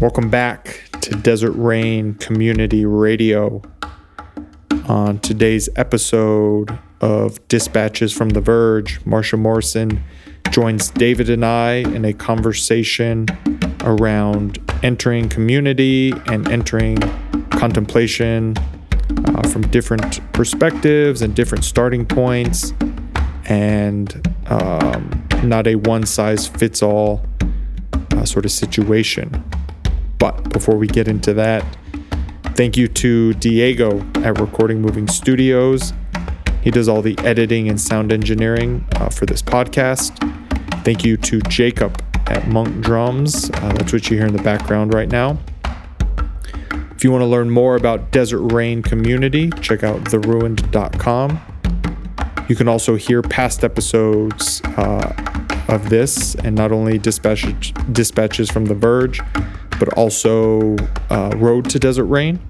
[0.00, 3.62] Welcome back to Desert Rain Community Radio.
[4.88, 10.02] On today's episode of Dispatches from the Verge, Marsha Morrison
[10.50, 13.26] joins David and I in a conversation
[13.82, 16.98] around entering community and entering
[17.50, 18.56] contemplation
[19.28, 22.74] uh, from different perspectives and different starting points,
[23.44, 27.24] and um, not a one size fits all
[28.10, 29.44] uh, sort of situation.
[30.24, 31.62] But before we get into that,
[32.56, 35.92] thank you to Diego at Recording Moving Studios.
[36.62, 40.16] He does all the editing and sound engineering uh, for this podcast.
[40.82, 43.50] Thank you to Jacob at Monk Drums.
[43.50, 45.36] Uh, that's what you hear in the background right now.
[46.96, 51.38] If you want to learn more about Desert Rain Community, check out theruined.com.
[52.48, 55.12] You can also hear past episodes uh,
[55.68, 59.20] of this and not only dispatches, dispatches from The Verge,
[59.84, 60.76] but also
[61.10, 62.40] uh, Road to Desert Rain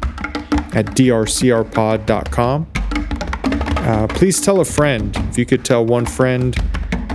[0.72, 2.67] at drcrpod.com.
[2.77, 5.17] Uh, please tell a friend.
[5.31, 6.55] If you could tell one friend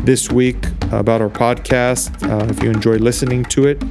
[0.03, 0.57] this week
[0.91, 3.81] about our podcast, uh, if you enjoy listening to it,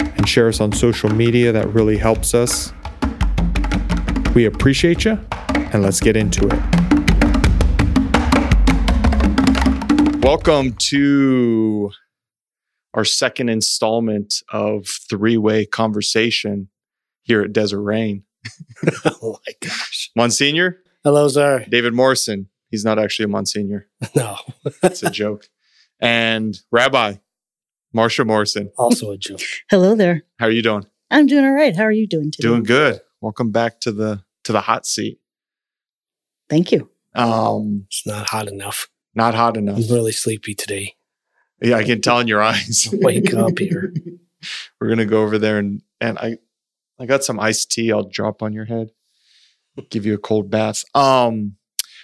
[0.00, 2.72] and share us on social media, that really helps us.
[4.34, 5.20] We appreciate you,
[5.54, 6.58] and let's get into it.
[10.24, 11.92] Welcome to
[12.96, 16.68] our second installment of three way conversation
[17.22, 18.24] here at Desert Rain.
[19.22, 20.10] oh my gosh.
[20.16, 21.64] Monsignor, Hello, sir.
[21.68, 22.48] David Morrison.
[22.70, 24.36] He's not actually a Monsignor, No,
[24.82, 25.48] it's a joke.
[26.00, 27.14] And Rabbi,
[27.94, 28.70] Marsha Morrison.
[28.76, 29.40] also a joke.
[29.70, 30.22] Hello there.
[30.40, 30.84] How are you doing?
[31.10, 31.76] I'm doing all right.
[31.76, 32.48] How are you doing today?
[32.48, 33.00] Doing good.
[33.20, 35.20] Welcome back to the to the hot seat.
[36.50, 36.90] Thank you.
[37.14, 38.88] Um, It's not hot enough.
[39.14, 39.78] not hot enough.
[39.78, 40.94] I'm really sleepy today.
[41.60, 42.88] Yeah, I can tell in your eyes.
[42.92, 43.94] Wake up here.
[44.80, 46.38] We're gonna go over there and and I
[46.98, 47.92] I got some iced tea.
[47.92, 48.90] I'll drop on your head.
[49.90, 50.84] Give you a cold bath.
[50.94, 51.56] Um,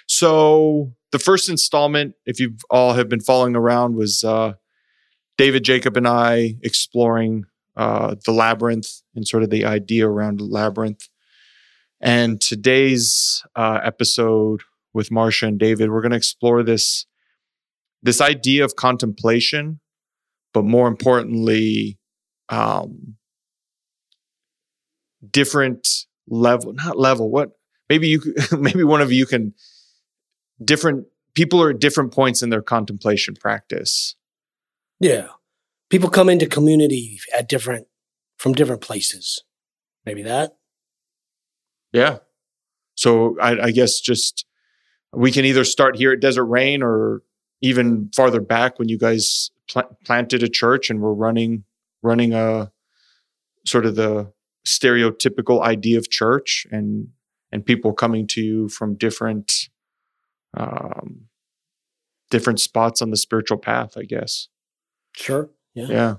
[0.06, 4.54] so the first installment, if you all have been following around, was uh,
[5.38, 7.44] David Jacob and I exploring
[7.77, 11.09] uh, the labyrinth and sort of the idea around the labyrinth.
[12.00, 14.62] And today's uh, episode
[14.93, 17.06] with Marsha and David, we're going to explore this
[18.03, 19.81] this idea of contemplation,
[20.53, 21.99] but more importantly,
[22.49, 23.17] um,
[25.31, 25.89] different
[26.29, 27.31] level, not level.
[27.31, 27.53] What
[27.89, 28.21] maybe you
[28.59, 29.55] maybe one of you can
[30.63, 34.17] different people are at different points in their contemplation practice.
[35.01, 35.29] Yeah.
[35.91, 37.87] People come into community at different,
[38.39, 39.43] from different places.
[40.05, 40.57] Maybe that.
[41.93, 42.19] Yeah.
[42.95, 44.47] So I, I guess just
[45.13, 47.23] we can either start here at Desert Rain or
[47.62, 51.65] even farther back when you guys pla- planted a church and were running
[52.03, 52.71] running a
[53.65, 54.31] sort of the
[54.67, 57.09] stereotypical idea of church and
[57.51, 59.69] and people coming to you from different
[60.56, 61.22] um
[62.31, 64.49] different spots on the spiritual path i guess
[65.15, 65.51] Sure.
[65.75, 65.87] Yeah.
[65.89, 66.15] yeah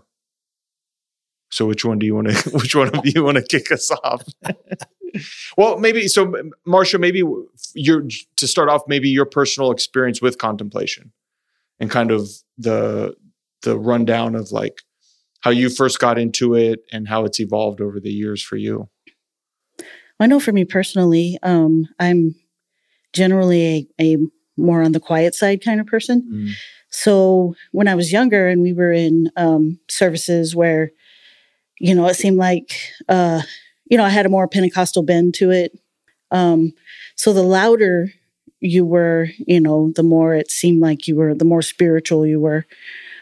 [1.49, 3.91] so which one do you want to which one of you want to kick us
[4.03, 4.23] off
[5.57, 6.33] well maybe so
[6.67, 7.23] marsha maybe
[7.75, 8.03] your
[8.37, 11.11] to start off maybe your personal experience with contemplation
[11.79, 13.15] and kind of the
[13.63, 14.79] the rundown of like
[15.41, 18.89] how you first got into it and how it's evolved over the years for you
[20.19, 22.35] I know for me personally, um, I'm
[23.11, 24.17] generally a, a
[24.55, 26.21] more on the quiet side kind of person.
[26.89, 30.91] So when I was younger and we were in um, services where,
[31.79, 32.79] you know, it seemed like,
[33.09, 33.41] uh,
[33.89, 35.77] you know, I had a more Pentecostal bend to it.
[36.31, 36.71] Um,
[37.15, 38.09] so the louder
[38.63, 42.39] you were, you know, the more it seemed like you were, the more spiritual you
[42.39, 42.65] were.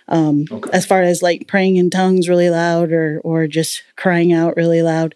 [0.07, 0.69] Um, Okay.
[0.71, 4.81] As far as like praying in tongues really loud or or just crying out really
[4.81, 5.15] loud,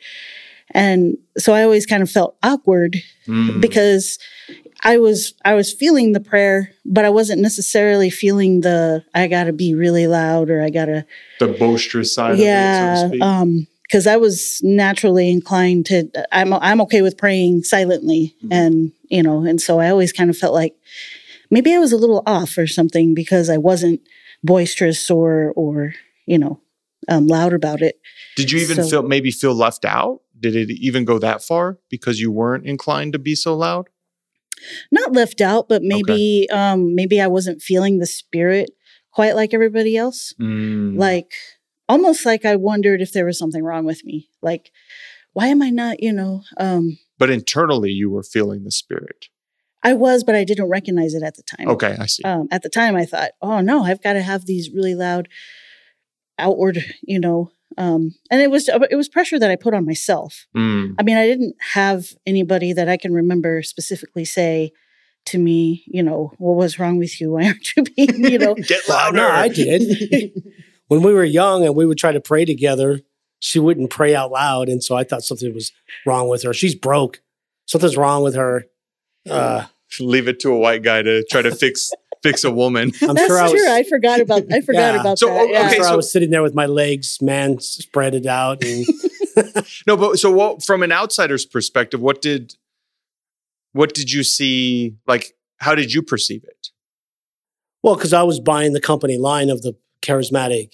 [0.71, 2.97] and so I always kind of felt awkward
[3.27, 3.59] Mm.
[3.61, 4.19] because
[4.83, 9.45] I was I was feeling the prayer, but I wasn't necessarily feeling the I got
[9.45, 11.05] to be really loud or I got to
[11.39, 16.53] the boisterous side of it so yeah um because I was naturally inclined to I'm
[16.53, 18.49] I'm okay with praying silently Mhm.
[18.51, 20.75] and you know and so I always kind of felt like
[21.51, 24.01] maybe I was a little off or something because I wasn't
[24.43, 25.93] boisterous or or
[26.25, 26.59] you know
[27.07, 27.99] um, loud about it.
[28.35, 31.77] did you even So- feel maybe feel left out did it even go that far
[31.89, 33.87] because you weren't inclined to be so loud
[34.91, 38.71] Not left out, but maybe um maybe I wasn't feeling the spirit
[39.11, 40.33] quite like everybody else.
[40.41, 40.97] Mm.
[40.97, 41.31] like
[41.87, 44.29] almost like I wondered if there was something wrong with me.
[44.41, 44.71] Like,
[45.33, 49.27] why am I not, you know, um, but internally you were feeling the spirit
[49.83, 51.69] I was, but I didn't recognize it at the time.
[51.69, 54.45] okay i see Um, at the time, I thought, oh no, I've got to have
[54.45, 55.27] these really loud,
[56.39, 60.47] outward, you know, Um, and it was it was pressure that I put on myself.
[60.55, 60.95] Mm.
[60.97, 64.71] I mean, I didn't have anybody that I can remember specifically say
[65.25, 67.31] to me, you know, what was wrong with you?
[67.33, 68.55] Why aren't you being, you know?
[68.73, 69.17] Get louder.
[69.17, 69.81] no, I did.
[70.87, 73.01] when we were young and we would try to pray together,
[73.39, 75.71] she wouldn't pray out loud, and so I thought something was
[76.05, 76.53] wrong with her.
[76.53, 77.21] She's broke.
[77.65, 78.65] Something's wrong with her.
[79.29, 79.65] Uh,
[79.99, 81.91] Leave it to a white guy to try to fix
[82.23, 82.91] fix a woman.
[83.01, 83.51] I'm That's sure I was.
[83.53, 83.69] true.
[83.71, 85.01] I forgot about I forgot Yeah.
[85.01, 85.41] about So, that.
[85.43, 85.61] okay, yeah.
[85.61, 88.85] I'm sure I was sitting there with my legs, man, spread it out, and
[89.87, 92.55] No, but so what from an outsider's perspective, what did
[93.73, 96.69] what did you see like how did you perceive it?
[97.83, 100.69] well, because I was buying the company line of the charismatic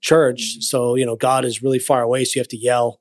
[0.00, 3.00] church, so you know God is really far away, so you have to yell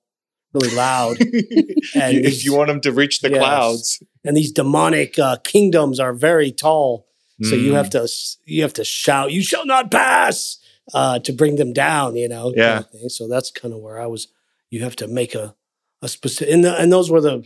[0.53, 1.17] really loud.
[1.95, 3.39] And if these- you want them to reach the Yes.
[3.39, 4.03] clouds.
[4.25, 7.07] and these demonic uh, kingdoms are very tall
[7.49, 7.75] so you Mm.
[7.81, 8.07] have to
[8.45, 10.37] you have to shout you shall not pass
[10.93, 13.05] uh, to bring them down you know kind Yeah.
[13.05, 14.27] of so that's kind of where i was
[14.69, 15.55] you have to make a
[16.03, 17.37] a specific and, the, and those were the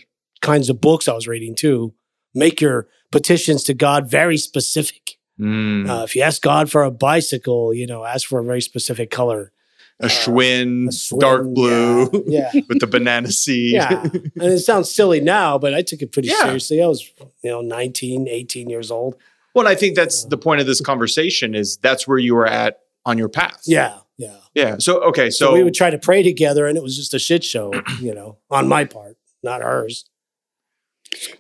[0.50, 1.94] kinds of books i was reading too
[2.34, 2.78] make your
[3.12, 5.05] petitions to god very specific
[5.40, 5.90] Mm.
[5.90, 9.12] uh, if you ask god for a bicycle you know ask for a very specific
[9.12, 9.52] color
[10.00, 12.62] a Schwinn, A Schwinn, dark blue yeah, yeah.
[12.70, 13.76] with the banana seed.
[13.76, 14.02] Yeah.
[14.04, 16.44] and it sounds silly now, but I took it pretty Yeah.
[16.44, 16.84] seriously.
[16.84, 17.10] I was,
[17.42, 19.16] you know, 19, 18 years old.
[19.54, 22.80] well, I think that's the point of this conversation is that's where you were at
[23.06, 23.62] on your path.
[23.66, 24.00] Yeah.
[24.18, 24.36] Yeah.
[24.54, 24.76] Yeah.
[24.80, 27.20] So okay, So, so, we would try to pray together, and it was just a
[27.20, 27.72] shit show,
[28.02, 30.04] you know, on my part, not hers.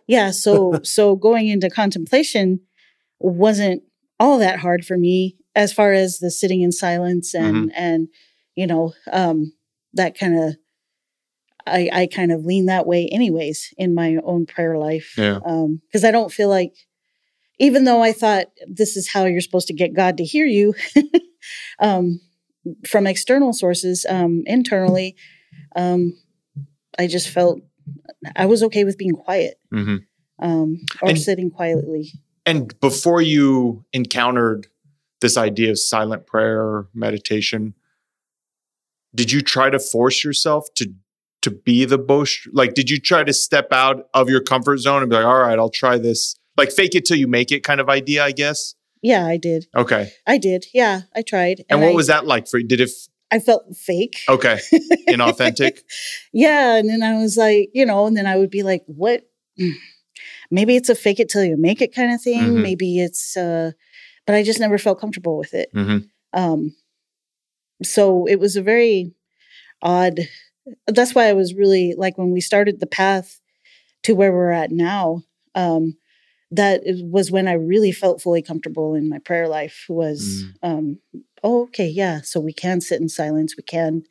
[0.07, 2.61] yeah so so going into contemplation
[3.19, 3.81] wasn't
[4.19, 8.07] all that hard for me as far as the sitting in silence and and
[8.55, 9.53] you know um
[9.93, 10.55] that kind of
[11.67, 15.39] i i kind of lean that way anyways in my own prayer life Yeah.
[15.45, 16.73] um because i don't feel like
[17.59, 20.73] even though i thought this is how you're supposed to get god to hear you
[21.79, 22.19] um
[22.87, 25.15] from external sources um internally
[25.75, 26.13] um
[26.99, 27.59] i just felt
[28.35, 29.99] i was okay with being quiet Mhm.
[30.39, 32.11] um, or And- sitting quietly.
[32.45, 34.67] And before you encountered
[35.21, 37.73] this idea of silent prayer meditation,
[39.13, 40.93] did you try to force yourself to
[41.41, 42.47] to be the boast?
[42.51, 45.39] Like, did you try to step out of your comfort zone and be like, all
[45.39, 48.31] right, I'll try this, like fake it till you make it kind of idea, I
[48.31, 48.73] guess?
[49.03, 49.67] Yeah, I did.
[49.75, 50.11] Okay.
[50.25, 50.65] I did.
[50.73, 51.63] Yeah, I tried.
[51.69, 52.67] And, what I, was that like for you?
[52.67, 54.21] Did it, f- I felt fake.
[54.27, 54.59] okay,
[55.07, 55.81] inauthentic?
[56.33, 59.21] Yeah, and then I was like, you know, and then I would be like, what?
[60.45, 62.41] Mm, Maybe it's a fake it till you make it kind of thing.
[62.55, 62.61] Mhm.
[62.61, 63.71] Maybe it's, uh,
[64.25, 65.69] but I just never felt comfortable with it.
[65.73, 65.97] hmm
[66.33, 66.75] Um,
[67.83, 69.13] so it was a very
[69.81, 70.19] odd.
[70.87, 73.39] That's why I was really like when we started the path
[74.03, 75.23] to where we're at now.
[75.53, 75.97] Um,
[76.51, 76.81] that
[77.11, 79.85] was when I really felt fully comfortable in my prayer life.
[79.89, 80.99] Was um,
[81.43, 83.55] oh okay yeah, so we can sit in silence.
[83.57, 84.03] We can,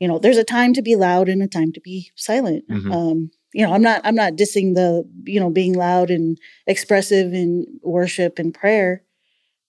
[0.00, 2.68] you know, there's a time to be loud and a time to be silent.
[2.68, 2.92] Mhm.
[2.92, 7.32] Um, you know, I'm not I'm not dissing the you know being loud and expressive
[7.32, 9.02] in worship and prayer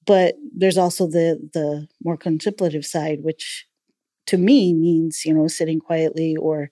[0.07, 3.67] but there's also the the more contemplative side which
[4.25, 6.71] to me means you know sitting quietly or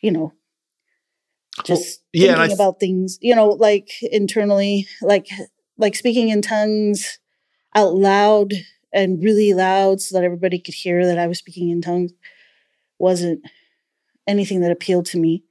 [0.00, 0.32] you know
[1.64, 5.28] just yeah, and I thinking th- about things you know like internally like
[5.76, 7.18] like speaking in tongues
[7.74, 8.52] out loud
[8.92, 12.12] and really loud so that everybody could hear that I was speaking in tongues
[12.98, 13.44] wasn't
[14.26, 15.44] anything that appealed to me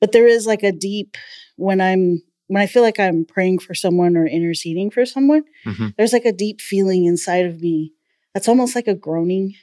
[0.00, 1.16] but there is like a deep
[1.56, 5.94] when I'm when I feel like I'm praying for someone or interceding for someone Mhm.
[5.96, 7.92] there's like a deep feeling inside of me
[8.34, 9.54] that's almost like a groaning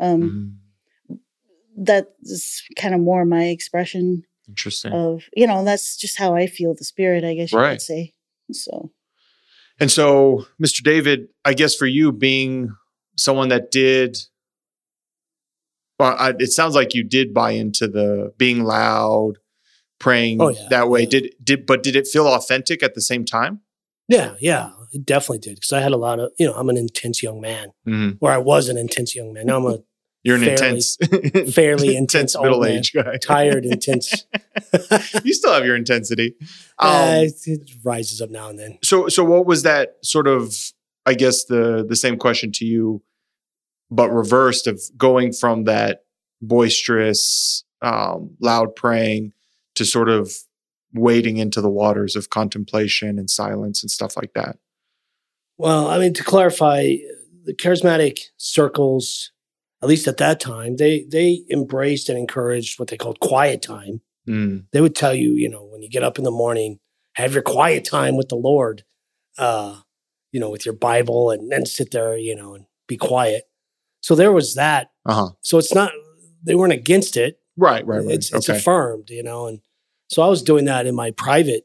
[0.00, 0.20] um
[1.08, 1.18] Mhm.
[1.78, 4.92] that's kind of more my expression Interesting.
[4.92, 7.72] of you know that's just how i feel the spirit i guess you Right.
[7.72, 8.14] could say
[8.52, 8.90] so
[9.78, 10.82] And so, Mr.
[10.82, 12.74] David, I guess for you being
[13.18, 14.16] someone that did,
[15.98, 19.34] well, I, it sounds like you did buy into the being loud,
[19.98, 21.02] praying Oh, yeah, that way.
[21.02, 21.08] yeah.
[21.08, 23.60] Did did but did it feel authentic at the same time?
[24.08, 24.34] Yeah.
[24.40, 24.70] Yeah.
[24.92, 25.56] It definitely did.
[25.56, 28.18] Because I had a lot of, you know, I'm an intense young man, Mhm.
[28.20, 29.46] or I was an intense young man.
[29.46, 29.78] Now I'm a
[30.22, 30.98] You're an Fairly- intense,
[31.54, 32.70] fairly intense old middle man.
[32.78, 33.16] age guy.
[33.16, 34.26] tired, intense.
[35.24, 36.34] you still have your intensity.
[36.78, 38.78] Uh, Um, it, it rises up now and then.
[38.84, 40.54] so so what was that sort of?
[41.06, 43.02] I guess the the same question to you,
[43.90, 46.02] but reversed of going from that
[46.42, 49.32] boisterous, um, loud praying
[49.76, 50.32] to sort of
[50.92, 54.56] wading into the waters of contemplation and silence and stuff like that.
[55.58, 56.96] Well, I mean, to clarify,
[57.44, 59.30] the charismatic circles,
[59.82, 64.00] at least at that time, they they embraced and encouraged what they called quiet time.
[64.28, 66.78] Mm, They would tell you, you know, when you get up in the morning,
[67.14, 68.82] have your quiet time with the Lord,
[69.38, 69.80] uh,
[70.32, 73.44] you know, with your Bible, and then sit there, you know, and be quiet.
[74.00, 74.90] So there was that.
[75.06, 75.28] uh huh.
[75.42, 75.92] So it's not
[76.42, 77.38] they weren't against it.
[77.56, 78.14] Right, right, right.
[78.14, 78.58] It's it's okay.
[78.58, 79.46] affirmed, you know.
[79.46, 79.60] And
[80.08, 81.64] so I was doing that in my private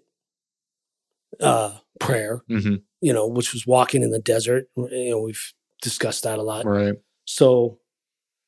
[1.39, 4.67] uh prayer, hmm you know, which was walking in the desert.
[4.75, 6.65] You know, we've discussed that a lot.
[6.65, 6.95] Right.
[7.25, 7.79] So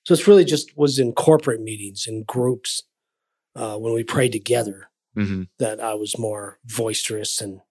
[0.06, 2.84] so it's really just was in corporate meetings and groups
[3.56, 7.62] uh when we prayed together hmm that I was more boisterous and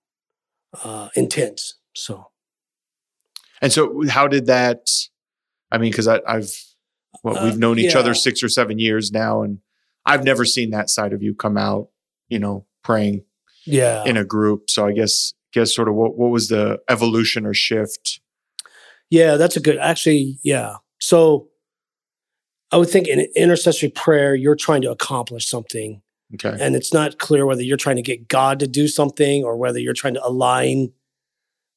[0.82, 1.74] uh intense.
[1.94, 2.30] So
[3.60, 4.88] And so, how did that?
[5.70, 6.50] I mean, because I've
[7.22, 8.00] well, Uh, we've known each yeah.
[8.00, 9.58] other six or seven years now, and
[10.04, 11.88] I've never seen that side of you come out.
[12.32, 13.24] You know, praying
[13.66, 14.04] yeah.
[14.04, 14.70] in a group.
[14.70, 18.20] So I guess guess sort of what what was the evolution or shift?
[19.10, 19.76] Yeah, that's a good.
[19.78, 20.76] Actually, yeah.
[20.98, 21.48] So
[22.70, 26.00] I would think in intercessory prayer, you're trying to accomplish something,
[26.34, 26.56] Okay.
[26.58, 29.78] and it's not clear whether you're trying to get God to do something or whether
[29.78, 30.92] you're trying to align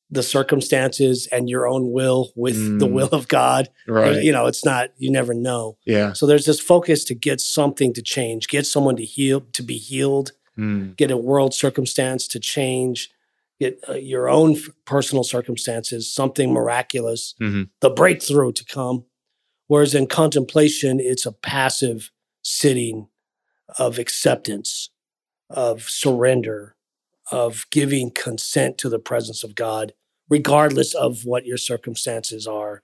[0.10, 2.92] the circumstances and your own will with the Mm.
[2.94, 3.68] will of God.
[3.88, 4.24] Right.
[4.24, 4.92] You know, it's not.
[4.98, 5.78] You never know.
[5.86, 6.14] Yeah.
[6.14, 9.78] So there's this focus to get something to change, get someone to heal, to be
[9.78, 10.96] healed, Mm.
[10.96, 13.10] get a world circumstance to change,
[13.60, 17.70] get uh, your own f- personal circumstances, something miraculous, Mhm.
[17.82, 19.06] the breakthrough to come.
[19.68, 22.12] Whereas in contemplation, it's a passive
[22.44, 23.08] sitting
[23.80, 24.90] of acceptance,
[25.50, 26.76] of surrender,
[27.32, 29.94] of giving consent to the presence of God,
[30.30, 32.84] regardless of what your circumstances are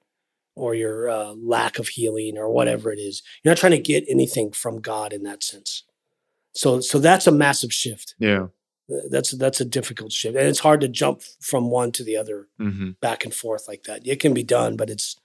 [0.56, 3.22] or your uh, lack of healing or whatever it is.
[3.44, 5.84] You're not trying to get anything from God in that sense.
[6.53, 8.15] So, so that's a massive shift.
[8.20, 8.48] Yeah.
[9.10, 12.48] That's that's a difficult shift, and it's hard to jump from one to the other
[12.58, 14.05] hmm back and forth like that.
[14.05, 15.15] It can be done, but it's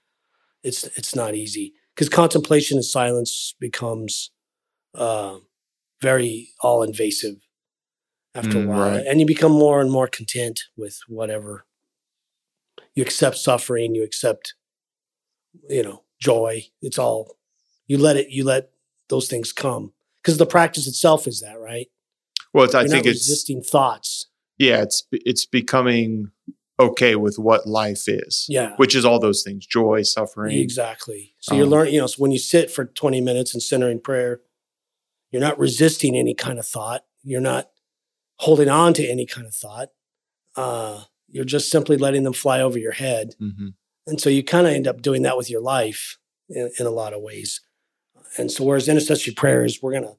[0.62, 4.30] it's it's not easy because contemplation and silence becomes
[4.94, 5.38] uh,
[6.00, 7.36] very all invasive
[8.36, 9.06] after a Mm, while, right.
[9.06, 11.66] and you become more and more content with whatever.
[12.94, 13.96] You accept suffering.
[13.96, 14.54] You accept,
[15.68, 16.66] you know, joy.
[16.82, 17.36] It's all
[17.88, 18.28] you let it.
[18.30, 18.70] You let
[19.08, 19.92] those things come
[20.26, 21.86] because the practice itself is that right.
[22.52, 24.26] Well, it's, I You're think it's resisting thoughts.
[24.58, 26.32] yeah, it's it's becoming
[26.80, 28.74] okay with what life is, Yeah.
[28.76, 30.58] which is all those things: joy, suffering.
[30.58, 31.34] Exactly.
[31.40, 34.00] So you're Um, learning, you know, so when you sit for 20 minutes in centering
[34.00, 34.40] prayer,
[35.30, 37.04] you're not resisting any kind of thought.
[37.22, 37.70] You're not
[38.40, 39.90] holding on to any kind of thought.
[40.56, 43.34] Uh, you're just simply letting them fly over your head.
[43.38, 43.68] hmm
[44.08, 46.18] And so you kind of end up doing that with your life
[46.48, 47.60] in, in a lot of ways.
[48.38, 50.14] And so, whereas intercessory prayers, we're going to,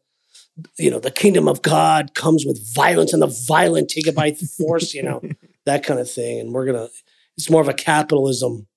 [0.77, 4.33] you know, the kingdom of God comes with violence and the violent take it by
[4.33, 5.21] force, you know,
[5.65, 6.39] that kind of thing.
[6.39, 6.89] And we're going to,
[7.37, 8.67] it's more of a capitalism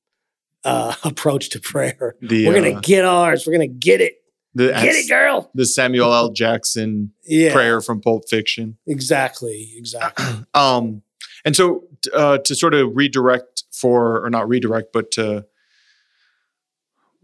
[0.65, 2.17] uh, approach to prayer.
[2.21, 3.47] The We're uh, going to get ours.
[3.47, 4.17] We're going to get it.
[4.55, 5.51] the Get it, girl.
[5.55, 6.33] the Samuel L.
[6.33, 7.53] Jackson Yeah.
[7.55, 8.77] prayer from Pulp Fiction.
[8.87, 9.73] Exactly.
[9.77, 10.25] Exactly.
[10.55, 11.03] Um,
[11.47, 15.47] and so uh, to sort of redirect for, or not redirect, but to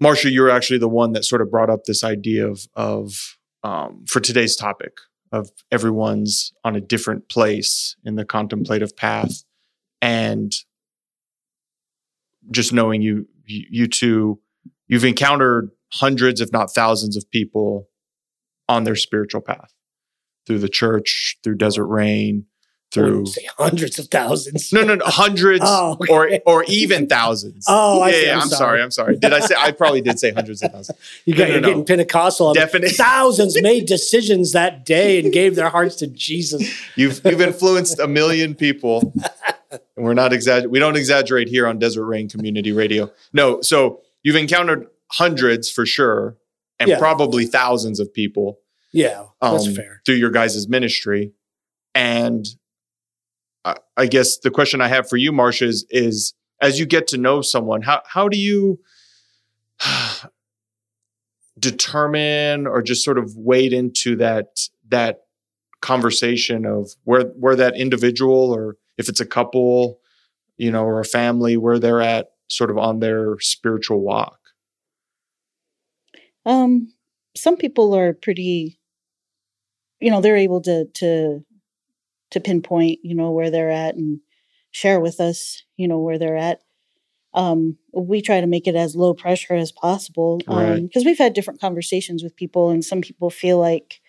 [0.02, 4.04] Marsha, you're actually the one that sort of brought up this idea of of um,
[4.06, 4.92] for today's topic
[5.32, 9.44] of everyone's on a different place in the contemplative path,
[10.00, 10.52] and
[12.50, 14.40] just knowing you, you, you two,
[14.86, 17.88] you've encountered hundreds, if not thousands, of people
[18.68, 19.72] on their spiritual path
[20.46, 22.46] through the church, through Desert Rain,
[23.04, 24.72] through say hundreds of thousands.
[24.72, 26.12] no, no, no, hundreds Oh, okay.
[26.12, 27.64] or or even thousands.
[27.68, 28.30] Oh, I yeah, see.
[28.30, 28.58] I'm I'm, sorry.
[28.58, 28.82] sorry.
[28.82, 29.16] I'm sorry.
[29.16, 29.54] Did I say?
[29.58, 30.98] I probably did say hundreds of thousands.
[31.24, 31.68] You got, no, you're no.
[31.68, 32.54] getting Pentecostal.
[32.54, 32.90] Definitely.
[32.90, 36.62] Thousands made decisions that day and gave their hearts to Jesus.
[36.96, 39.12] You've you've influenced a million people,
[39.72, 40.68] and we're not exagger.
[40.68, 43.10] We don't exaggerate here on Desert Rain Community Radio.
[43.32, 46.36] No, so you've encountered hundreds for sure,
[46.80, 46.98] and Yeah.
[46.98, 48.58] probably thousands of people
[48.92, 50.02] Yeah, that's um, fair.
[50.06, 51.32] through your guys' ministry.
[51.94, 52.46] And
[53.96, 57.18] I, guess the question I have for you, Marsha, is, is as you get to
[57.18, 58.80] know someone, how how do you
[61.58, 65.22] determine or just sort of wade into that that
[65.80, 70.00] conversation of where where that individual or if it's a couple,
[70.56, 74.38] you know, or a family, where they're at sort of on their spiritual walk?
[76.44, 76.92] Um,
[77.36, 78.78] some people are pretty,
[80.00, 81.44] you know, they're able to to
[82.30, 84.20] to pinpoint, you know, where they're at and
[84.70, 86.60] share with us, you know, where they're at.
[87.34, 90.82] Um, we try to make it as low pressure as possible Right.
[90.82, 94.00] because we've had different conversations with people, and some people feel like,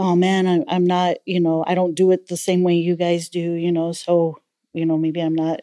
[0.00, 2.96] oh man, I'm I'm not, you know, I don't do it the same way you
[2.96, 4.38] guys do, you know, so
[4.72, 5.60] you know maybe I'm not,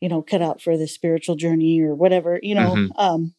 [0.00, 2.74] you know, cut out for the spiritual journey or whatever, you know.
[2.74, 2.90] Mhm.
[2.96, 3.34] Um,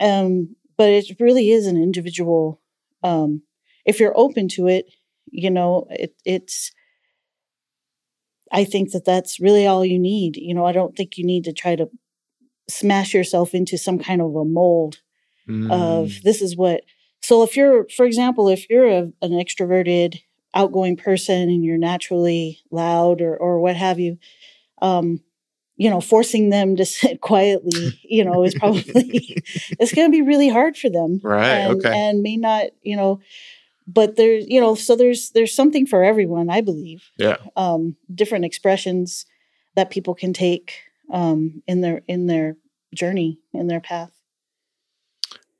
[0.00, 2.60] um, but it really is an individual.
[3.02, 3.42] Um,
[3.84, 4.86] if you're open to it,
[5.26, 6.72] you know, it, it's.
[8.52, 10.36] I think that that's really all you need.
[10.36, 11.88] You know, I don't think you need to try to
[12.68, 15.00] smash yourself into some kind of a mold
[15.48, 16.22] of Mm.
[16.22, 16.80] this is what
[17.22, 20.20] so if you're for example if you're a, an extroverted
[20.54, 24.18] outgoing person and you're naturally loud or or what have you
[24.82, 25.20] um
[25.76, 28.82] you know forcing them to sit quietly you know is probably
[29.78, 31.46] it's going to be really hard for them right.
[31.46, 31.96] and, okay.
[31.96, 33.20] and may not you know
[33.86, 37.36] but there's you know so there's there's something for everyone i believe Yeah.
[37.56, 39.26] um different expressions
[39.76, 40.80] that people can take
[41.12, 42.56] um in their in their
[42.94, 44.12] journey in their path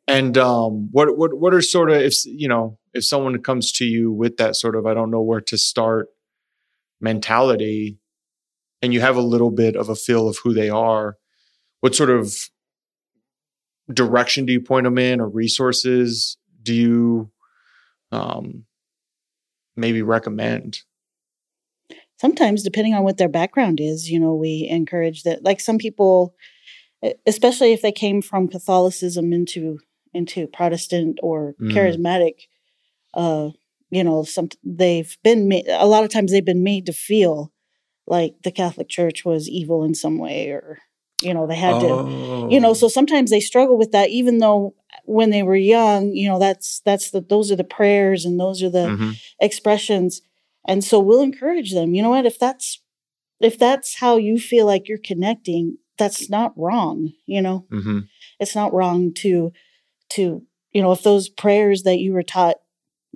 [0.08, 3.84] And um, what what what are sort of if you know if someone comes to
[3.84, 6.08] you with that sort of I don't know where to start
[7.00, 7.98] mentality,
[8.80, 11.16] and you have a little bit of a feel of who they are,
[11.80, 12.34] what sort of
[13.92, 17.30] direction do you point them in, or resources do you
[18.12, 18.64] um,
[19.76, 20.78] maybe recommend?
[22.18, 26.34] sometimes depending on what their background is you know we encourage that like some people
[27.26, 29.78] especially if they came from catholicism into
[30.14, 31.72] into protestant or Mm.
[31.74, 32.34] charismatic
[33.14, 33.50] uh
[33.90, 37.52] you know some they've been made a lot of times they've been made to feel
[38.06, 40.78] like the catholic church was evil in some way or
[41.20, 41.86] you know they had to
[42.50, 46.28] you know so sometimes they struggle with that even though when they were young you
[46.28, 49.14] know that's that's the those are the prayers and those are the Mhm.
[49.40, 50.20] expressions
[50.68, 52.82] and so we'll encourage them you know what if that's
[53.40, 58.08] if that's how you feel like you're connecting that's not wrong you know Mhm.
[58.38, 59.52] it's not wrong to
[60.10, 60.42] to
[60.72, 62.56] you know if those prayers that you were taught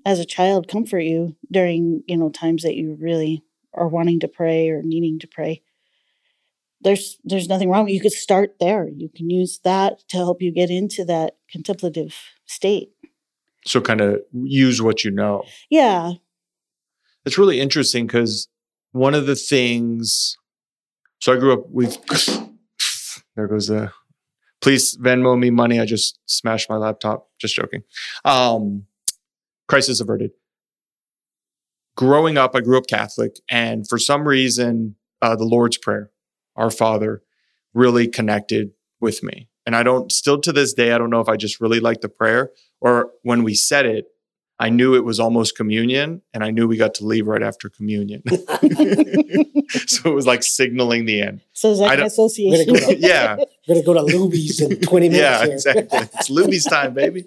[0.07, 3.42] as a child comfort you during you know times that you really
[3.75, 5.62] are wanting to pray or needing to pray
[6.82, 10.52] there's there's nothing wrong you could start there you can use that to help you
[10.52, 12.14] get into that contemplative
[12.46, 12.90] state
[13.66, 15.44] So kind of use what you know.
[15.68, 16.12] yeah
[17.26, 18.49] It's really interesting because
[18.92, 20.37] one of the things.
[21.20, 21.64] So I grew up.
[21.70, 21.96] We've
[23.37, 23.92] there goes the.
[24.62, 25.80] Please Venmo me money.
[25.80, 27.28] I just smashed my laptop.
[27.38, 27.82] Just joking.
[28.25, 28.87] Um,
[29.68, 30.32] crisis averted.
[31.96, 36.10] Growing up, I grew up Catholic, and for some reason, uh, the Lord's Prayer,
[36.60, 37.23] Our Father,
[37.75, 39.49] really connected with me.
[39.66, 42.00] And I don't still to this day, I don't know if I just really like
[42.02, 44.06] the prayer or when we said it,
[44.58, 47.70] I knew it was almost communion and I knew we got to leave right after
[47.70, 48.23] communion.
[48.28, 51.40] so it was like signaling the end.
[51.54, 52.90] so it's like an don't- association Way to go.
[53.08, 53.36] Yeah.
[53.66, 55.20] We're gonna go to Luby's in 20 minutes.
[55.23, 55.52] yeah, here.
[55.54, 55.99] exactly.
[55.99, 57.25] It's Luby's time, baby.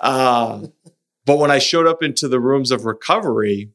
[0.00, 0.66] Uh,
[1.26, 3.70] but when I showed up into the rooms of recovery,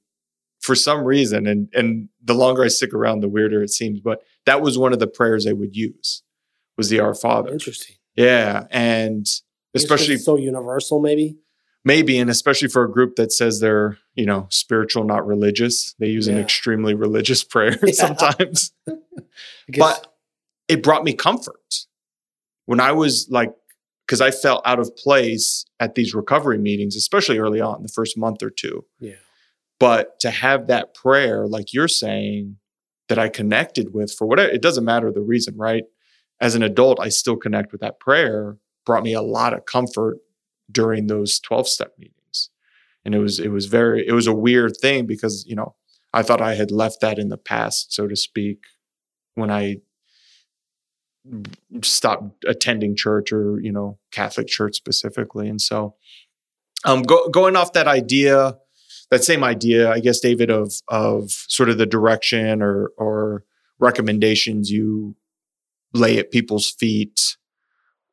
[0.61, 3.99] for some reason, and and the longer I stick around, the weirder it seems.
[3.99, 6.23] But that was one of the prayers they would use
[6.77, 7.51] was the Our Father.
[7.51, 7.95] Interesting.
[8.15, 9.25] Yeah, and
[9.73, 11.37] especially so universal, maybe.
[11.85, 16.07] maybe and especially for a group that says they're you know spiritual not religious they
[16.07, 17.93] use an extremely religious prayer Yeah.
[17.93, 18.73] sometimes
[19.77, 20.13] but
[20.67, 21.85] it brought me comfort
[22.65, 23.53] when i was like
[24.05, 28.17] because i felt out of place at these recovery meetings especially early on the first
[28.17, 29.13] month or two yeah,
[29.81, 32.55] but to have that prayer like you're saying
[33.09, 35.83] that i connected with for whatever it doesn't matter the reason right?
[36.39, 40.19] As an adult i still connect with that prayer brought me a lot of comfort
[40.71, 42.49] during those 12 step meetings.
[43.03, 45.75] And it was it was very it was a weird thing because you know
[46.13, 48.59] i thought i had left that in the past so to speak
[49.33, 49.77] when i
[51.83, 55.49] stopped attending church or you know catholic church specifically.
[55.49, 55.95] And so
[56.85, 58.57] um go, going off that idea
[59.11, 63.43] that same idea i guess david of of sort of the direction or or
[63.79, 65.15] recommendations you
[65.93, 67.37] lay at people's feet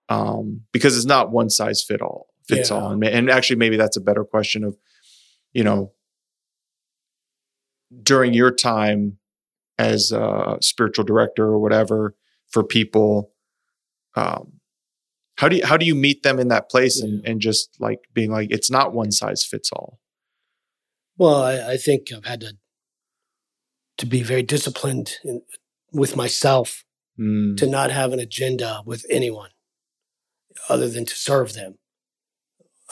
[0.09, 2.77] um because it's not one size fit all fits Yeah.
[2.77, 4.77] all and, and actually maybe that's a better question of
[5.53, 5.93] you know
[8.03, 9.19] during your time
[9.79, 12.15] as a spiritual director or whatever
[12.51, 13.33] for people
[14.17, 14.53] um
[15.37, 18.01] how do you how do you meet them in that place and, and just like
[18.13, 20.01] being like it's not one size fits all
[21.19, 22.57] Well, I, I think I've had to
[23.99, 25.43] to be very disciplined in,
[25.93, 26.85] with myself
[27.19, 29.51] Mm, to not have an agenda with anyone
[30.69, 31.79] other than to serve them,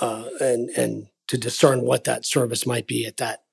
[0.00, 3.44] uh, and and to discern what that service might be at that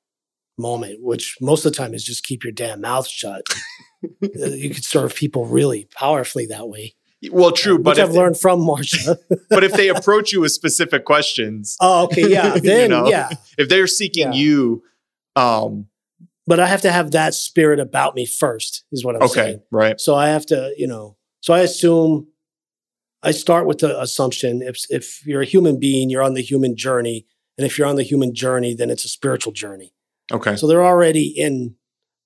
[0.57, 0.97] moment.
[1.03, 3.43] Which most of the time is just keep your damn mouth shut.
[4.03, 6.95] Uh, you could serve people really powerfully that way.
[7.31, 9.17] Well true but I've if, learned from Marsha.
[9.49, 12.55] but if they approach you with specific questions oh, okay, yeah.
[12.55, 13.07] You Then know?
[13.07, 14.39] yeah, if they're seeking Yeah.
[14.39, 14.83] you
[15.35, 15.87] um
[16.45, 18.83] but I have to have that spirit about me first.
[18.91, 19.31] Is what I'm saying.
[19.31, 19.61] okay saying.
[19.71, 22.27] right So I have to, you know, so I assume
[23.21, 26.75] I start with the assumption if if you're a human being, you're on the human
[26.75, 27.25] journey.
[27.57, 29.93] And if you're on the human journey, then it's a spiritual journey.
[30.31, 31.75] okay So they're already in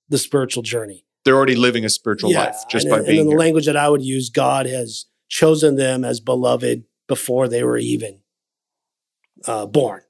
[0.10, 1.05] the spiritual journey.
[1.27, 3.65] They're already living a spiritual life just and, by and being in the here language
[3.65, 8.19] that I would use, God has chosen them as beloved before they were even
[9.45, 10.03] uh, born.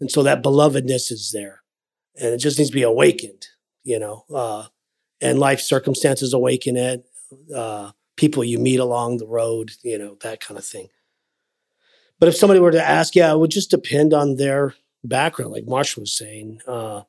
[0.00, 1.62] And so that belovedness is there
[2.20, 3.46] and it just needs to be awakened,
[3.84, 4.66] you know, uh,
[5.20, 7.04] and life circumstances awaken it,
[7.54, 10.88] uh, people you meet along the road, you know, that kind of thing.
[12.18, 15.68] But if somebody were to ask, yeah, it would just depend on their background, like
[15.68, 16.60] Marshall was saying.
[16.66, 17.02] Uh,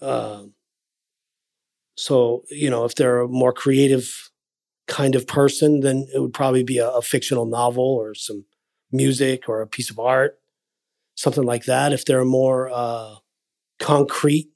[0.00, 0.44] uh,
[1.96, 4.30] so, you know, if they're a more creative
[4.86, 8.44] kind of person, then it would probably be a, a fictional novel or some
[8.92, 10.38] music or a piece of art,
[11.14, 11.92] something like that.
[11.92, 13.16] If they're more uh,
[13.80, 14.50] concrete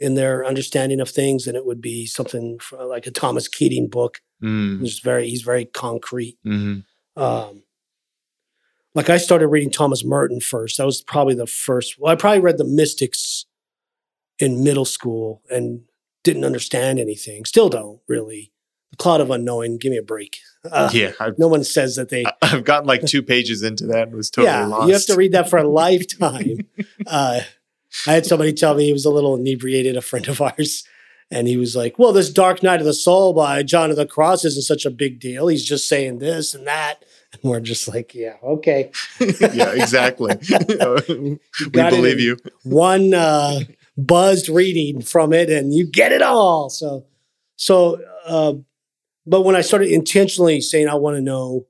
[0.00, 4.20] in their understanding of things, then it would be something like a Thomas Keating book.
[4.42, 4.80] Mm.
[4.80, 6.38] He's very he's very concrete.
[6.44, 7.22] Mm-hmm.
[7.22, 7.62] Um,
[8.94, 10.78] like I started reading Thomas Merton first.
[10.78, 11.96] That was probably the first.
[11.98, 13.46] Well, I probably read the Mystics
[14.38, 15.82] in middle school and
[16.24, 17.44] didn't understand anything.
[17.44, 18.50] Still don't really.
[18.90, 19.78] The Cloud of Unknowing.
[19.78, 20.38] Give me a break.
[20.70, 22.24] Uh, yeah, I've, no one says that they.
[22.42, 24.86] I've gotten like two pages into that and was totally yeah, lost.
[24.88, 26.58] you have to read that for a lifetime.
[27.06, 27.40] uh,
[28.06, 30.84] I had somebody tell me he was a little inebriated, a friend of ours,
[31.30, 34.06] and he was like, "Well, this Dark Night of the Soul by John of the
[34.06, 35.48] Cross isn't such a big deal.
[35.48, 40.34] He's just saying this and that." And we're just like, "Yeah, okay." yeah, exactly.
[41.08, 41.38] we
[41.70, 42.38] believe you.
[42.62, 43.60] One uh,
[43.96, 46.68] buzzed reading from it, and you get it all.
[46.68, 47.06] So,
[47.56, 48.54] so, uh,
[49.26, 51.66] but when I started intentionally saying I want to know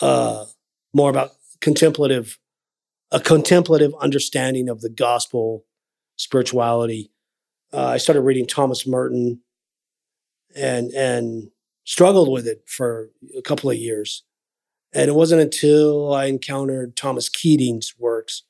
[0.00, 0.44] uh,
[0.92, 1.30] more about
[1.60, 2.38] contemplative
[3.12, 5.66] a contemplative understanding of the gospel
[6.16, 7.12] spirituality.
[7.72, 9.40] Uh, I started reading Thomas Merton
[10.56, 11.50] and and
[11.84, 14.24] struggled with it for a couple of years.
[14.94, 18.42] And it wasn't until I encountered Thomas Keating's works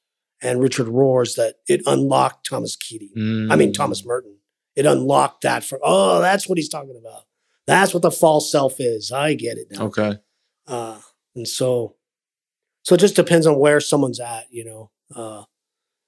[0.43, 3.49] and Richard Rohr's that it unlocked Thomas Keating.
[3.51, 3.75] I mean Mm.
[3.75, 4.37] Thomas Merton.
[4.75, 7.23] It unlocked that for oh, that's what he's talking about.
[7.67, 9.13] That's what the false self is.
[9.13, 9.85] I get it now.
[9.87, 10.19] Okay.
[10.67, 10.99] Uh,
[11.37, 11.97] and so,
[12.83, 14.91] so it just depends on where someone's at, you know.
[15.15, 15.45] Uh,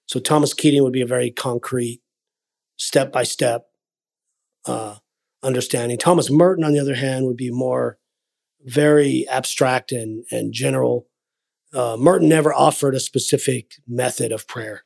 [0.07, 2.01] so Thomas Keating would be a very concrete,
[2.77, 3.67] step by step
[4.67, 4.97] uh,
[5.43, 5.99] understanding.
[5.99, 7.99] Thomas Merton, on the other hand, would be more
[8.65, 11.07] very abstract and and general.
[11.75, 14.85] Uh, Merton never offered a specific method of prayer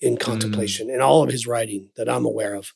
[0.00, 2.74] in contemplation in all of his writing that I'm aware of.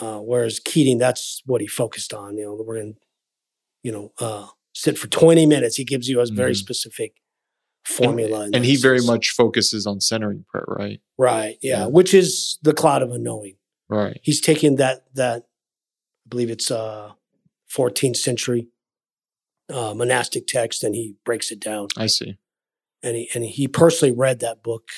[0.00, 2.36] Uh, whereas Keating, that's what he focused on.
[2.36, 2.96] You know, we're in,
[3.82, 5.76] you know, uh, sit for 20 minutes.
[5.76, 6.56] He gives you a very Mhm.
[6.56, 7.14] specific
[7.84, 8.46] formula.
[8.46, 8.82] in And he this.
[8.82, 11.00] very much focuses on centering prayer, right?
[11.18, 11.86] right, yeah, Yeah.
[11.86, 13.56] which is the cloud of unknowing.
[13.88, 14.20] Right.
[14.22, 17.12] He's taking that that I believe it's uh
[17.68, 18.68] 14th century
[19.70, 21.88] uh, monastic text and he breaks it down.
[21.96, 22.36] I see.
[23.02, 24.88] And he and he personally read that book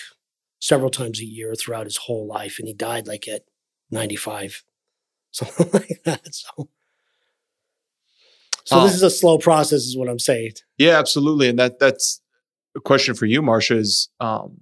[0.58, 3.42] several times a year throughout his whole life, and he died like at
[3.90, 4.64] 95,
[5.32, 6.34] something like that.
[6.34, 6.68] So.
[8.64, 8.94] So this Oh.
[8.96, 10.52] is a slow process, is what I'm saying.
[10.78, 11.48] Yeah, absolutely.
[11.48, 12.20] And that that's
[12.76, 14.60] a question for you, Marsha, is um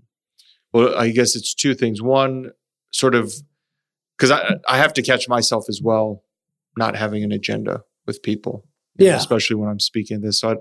[0.72, 2.00] well, I guess it's two things.
[2.00, 2.52] One,
[2.92, 3.32] sort of
[4.16, 6.24] because I I have to catch myself as well,
[6.78, 8.64] not having an agenda with people.
[8.98, 9.16] You know, Yeah.
[9.18, 10.40] especially when I'm speaking this.
[10.40, 10.56] So I,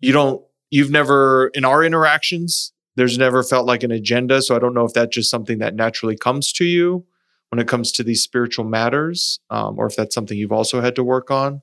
[0.00, 4.42] you don't you've never in our interactions, there's never felt like an agenda.
[4.42, 7.04] So I don't know if that's just something that naturally comes to you
[7.50, 10.94] when it comes to these spiritual matters, um, or if that's something you've also had
[10.96, 11.60] to work on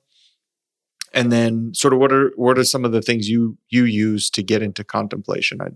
[1.12, 4.30] and then sort of what are what are some of the things you you use
[4.30, 5.66] to get into contemplation i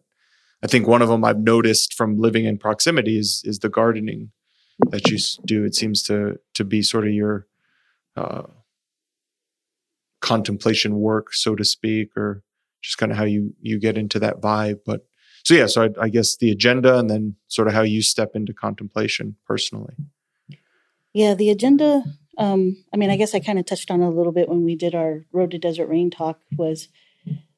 [0.62, 4.30] i think one of them i've noticed from living in proximity is is the gardening
[4.90, 7.48] that you do it seems to to be sort of your
[8.16, 8.42] uh
[10.32, 12.42] contemplation work so to speak or
[12.82, 15.00] just kind of how you you get into that vibe but
[15.44, 18.30] so yeah so I, I guess the agenda and then sort of how you step
[18.34, 19.94] into contemplation personally
[21.12, 22.02] Yeah, the agenda.
[22.38, 22.60] Um,
[22.92, 24.94] I mean, I guess I kind of touched on a little bit when we did
[24.94, 26.40] our Road to Desert Rain talk.
[26.58, 26.88] Was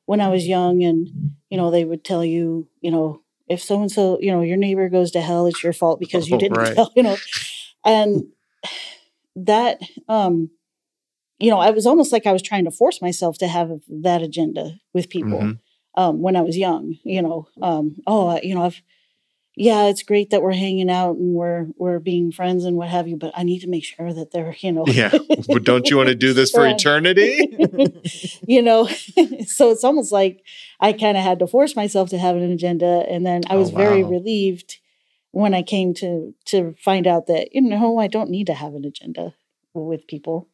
[0.05, 1.09] when I was young, and
[1.49, 4.59] you know, they would tell you, you know, if so and so, you know, your
[4.59, 6.75] neighbor goes to hell, it's your fault because you Oh, didn't right.
[6.77, 7.17] tell, you know,
[7.85, 8.25] and
[9.37, 10.51] that, um,
[11.39, 14.23] you know, I was almost like I was trying to force myself to have that
[14.23, 15.59] agenda with people Mhm.
[15.97, 16.97] um, when I was young.
[17.05, 18.81] You know, um, oh, you know, I've
[19.59, 23.09] yeah, it's great that we're hanging out and we're we're being friends and what have
[23.09, 25.11] you, but I need to make sure that they're, you know, yeah
[25.49, 27.57] but don't you want to do this for eternity
[28.47, 28.87] you know,
[29.47, 30.43] so it's almost like
[30.81, 33.59] I kind of had to force myself to have an agenda, and then I Oh,
[33.59, 34.79] was very relieved
[35.33, 38.75] when I came to to find out that you know I don't need to have
[38.75, 39.35] an agenda
[39.75, 40.49] with people.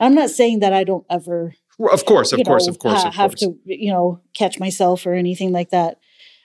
[0.00, 1.54] I'm not saying that I don't ever
[1.92, 3.40] of course of course know, of course ha- of have course.
[3.40, 5.98] to you know catch myself or anything like that.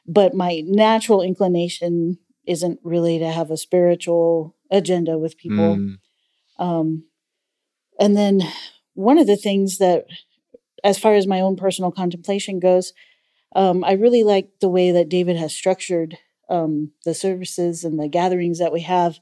[0.06, 5.78] But my natural inclination isn't really to have a spiritual agenda with people.
[5.78, 5.98] Mm.
[6.60, 7.04] um
[8.00, 8.42] and then
[8.96, 10.06] one of the things that
[10.84, 12.94] as far as my own personal contemplation goes,
[13.56, 16.18] um, I really like the way that David has structured
[16.50, 19.20] um, the services and the gatherings that we have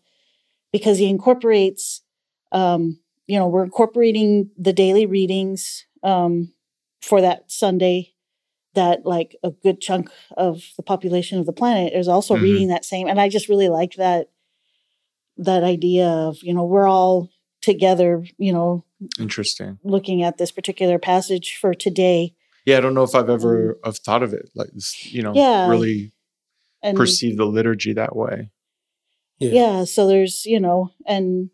[0.71, 2.01] because he incorporates,
[2.51, 6.51] um, you know, we're incorporating the daily readings um,
[7.01, 8.13] for that Sunday
[8.73, 12.41] that like a good chunk of the population of the planet is also Mhm.
[12.41, 14.29] reading that same and i just really like that
[15.37, 17.29] that idea of you know we're all
[17.61, 18.85] together you know
[19.19, 19.77] Interesting.
[19.83, 22.33] looking at this particular passage for today
[22.65, 25.31] Yeah, I don't know if I've ever have thought of it like this, you know,
[25.31, 25.67] Um, Yeah.
[25.67, 26.13] really
[26.83, 28.51] and perceive the liturgy that way.
[29.39, 29.51] yeah.
[29.51, 31.49] yeah so there's you know and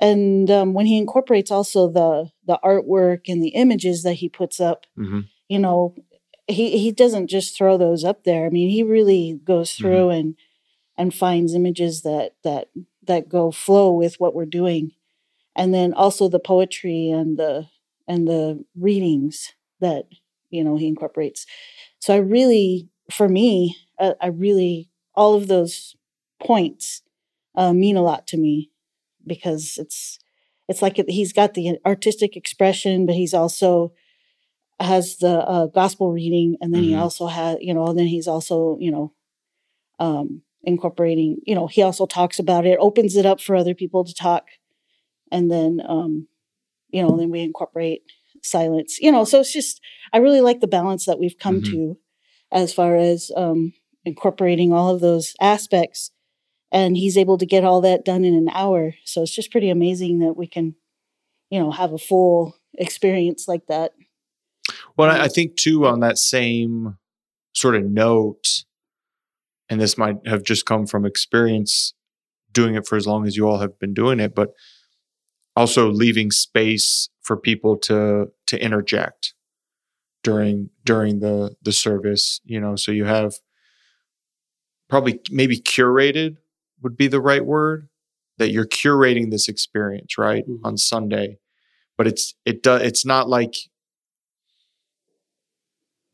[0.00, 4.60] and um, when he incorporates also the the artwork and the images that he puts
[4.60, 5.94] up hmm you know
[6.46, 8.46] he he doesn't just throw those up there.
[8.46, 10.34] I mean he really goes through and
[10.96, 12.68] and finds images that that
[13.04, 14.92] that go flow with what we're doing.
[15.56, 17.68] And then also the poetry and the
[18.06, 20.06] and the readings that
[20.50, 21.46] you know he incorporates.
[22.00, 25.96] So i really for me uh, i really all of those
[26.42, 27.02] points
[27.56, 28.70] uh, mean a lot to me
[29.28, 30.18] because it's
[30.68, 33.92] it's like he's got the artistic expression but he's also
[34.80, 37.00] has the uh, gospel reading and then he Mhm.
[37.00, 39.12] also has you know and then he's also you know
[39.98, 44.04] um incorporating you know he also talks about it opens it up for other people
[44.04, 44.44] to talk
[45.32, 46.28] and then um
[46.90, 48.02] you know then we incorporate
[48.42, 49.80] silence you know so it's just
[50.12, 51.70] i really like the balance that we've come Mhm.
[51.70, 51.98] to
[52.52, 53.72] as far as um
[54.04, 56.10] incorporating all of those aspects
[56.70, 59.70] and he's able to get all that done in an hour so it's just pretty
[59.70, 60.74] amazing that we can
[61.50, 63.92] you know have a full experience like that
[64.96, 66.98] Well, I I um, think too on that same
[67.54, 68.64] sort of note,
[69.68, 71.94] and this might have just come from experience
[72.52, 74.50] doing it for as long as you all have been doing it, but
[75.56, 79.34] also leaving space for people to to interject
[80.22, 82.40] during during the the service.
[82.44, 83.34] You know, so you have
[84.88, 86.36] probably maybe curated
[86.82, 87.88] would be the right word
[88.38, 90.60] that you're curating this experience right Mhm.
[90.64, 91.38] on Sunday,
[91.96, 93.54] but it's it does it's not like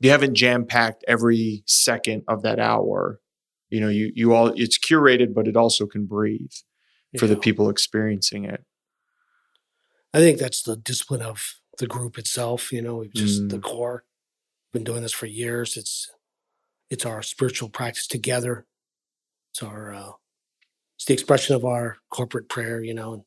[0.01, 3.21] you haven't jam packed every second of that hour.
[3.71, 6.53] You know, you you all it's curated, but it also can breathe
[7.19, 8.65] for the people experiencing it.
[10.13, 12.73] I think that's the discipline of the group itself.
[12.73, 13.63] You know, we've just the Mm.
[13.63, 14.05] core.
[14.73, 15.77] Been doing this for years.
[15.77, 16.11] It's
[16.91, 18.67] it's our spiritual practice together.
[19.53, 20.13] It's our uh,
[20.97, 22.83] it's the expression of our corporate prayer.
[22.83, 23.23] You know, and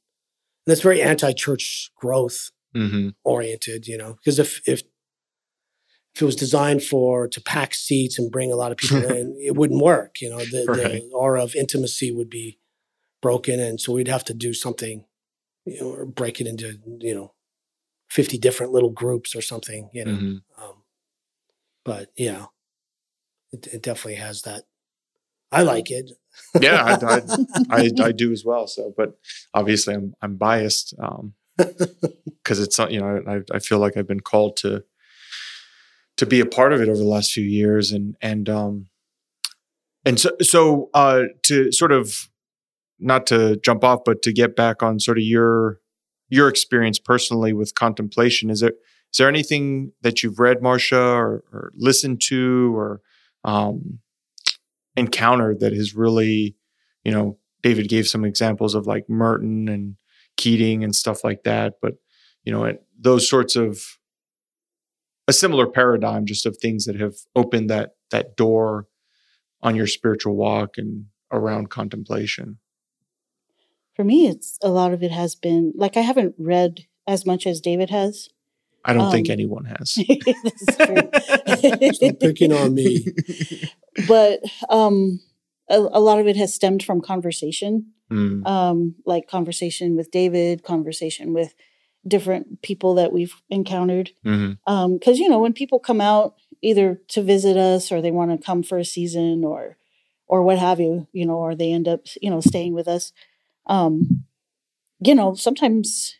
[0.65, 3.09] that's very anti-church growth Mm-hmm.
[3.23, 3.87] oriented.
[3.87, 4.83] You know, because if if
[6.15, 9.35] if it was designed for to pack seats and bring a lot of people in,
[9.39, 10.19] it wouldn't work.
[10.21, 11.03] You know, the, Right.
[11.03, 12.59] the aura of intimacy would be
[13.21, 15.05] broken, and so we'd have to do something,
[15.65, 17.33] you know, or break it into you know,
[18.09, 19.89] fifty different little groups or something.
[19.93, 20.83] You know, hmm um,
[21.85, 22.47] but yeah,
[23.51, 24.63] it, it definitely has that.
[25.51, 26.11] I like it.
[26.59, 27.21] Yeah, I,
[27.69, 28.67] I, I, do as well.
[28.67, 29.17] So, but
[29.53, 30.93] obviously, I'm I'm biased
[31.57, 34.83] because it's you know I, I feel like I've been called to
[36.17, 38.87] to be a part of it over the last few years, and and um
[40.05, 42.29] and so so uh to sort of
[42.99, 45.79] not to jump off, but to get back on sort of your
[46.29, 48.49] your experience personally with contemplation.
[48.49, 48.73] Is there
[49.13, 53.01] is there anything that you've read, Marsha, or, or listened to, or
[53.43, 53.99] um,
[54.97, 56.55] encountered that has really,
[57.03, 59.95] you know, David gave some examples of like Merton and
[60.35, 61.93] Keating and stuff like that, but
[62.43, 63.81] you know, it, those sorts of
[65.27, 68.87] a similar paradigm, just of things that have opened that that door
[69.61, 72.59] on your spiritual walk and around contemplation.
[73.95, 77.45] for me it's a lot of it has been like i haven't read as much
[77.47, 78.29] as david has
[78.85, 79.95] I don't think Um, anyone has.
[80.07, 81.09] this is true.
[81.93, 83.05] Stop picking on me.
[84.07, 85.19] but um
[85.69, 90.63] a, a lot of it has stemmed from conversation Mm, um like conversation with david
[90.63, 91.53] conversation with
[92.07, 97.01] different people that we've encountered mhm, um because you know when people come out either
[97.09, 99.75] to visit us or they want to come for a season or
[100.27, 103.11] or what have you you know or they end up you know staying with us
[103.65, 104.23] um
[105.01, 106.15] you know sometimes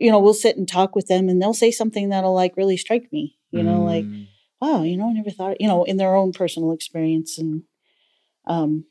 [0.00, 2.76] you know we'll sit and talk with them and they'll say something that'll like really
[2.76, 4.26] strike me you know like mm,
[4.60, 7.38] wow, you know, I never thought, you know, in their own personal experience.
[7.38, 7.62] And
[8.46, 8.84] um,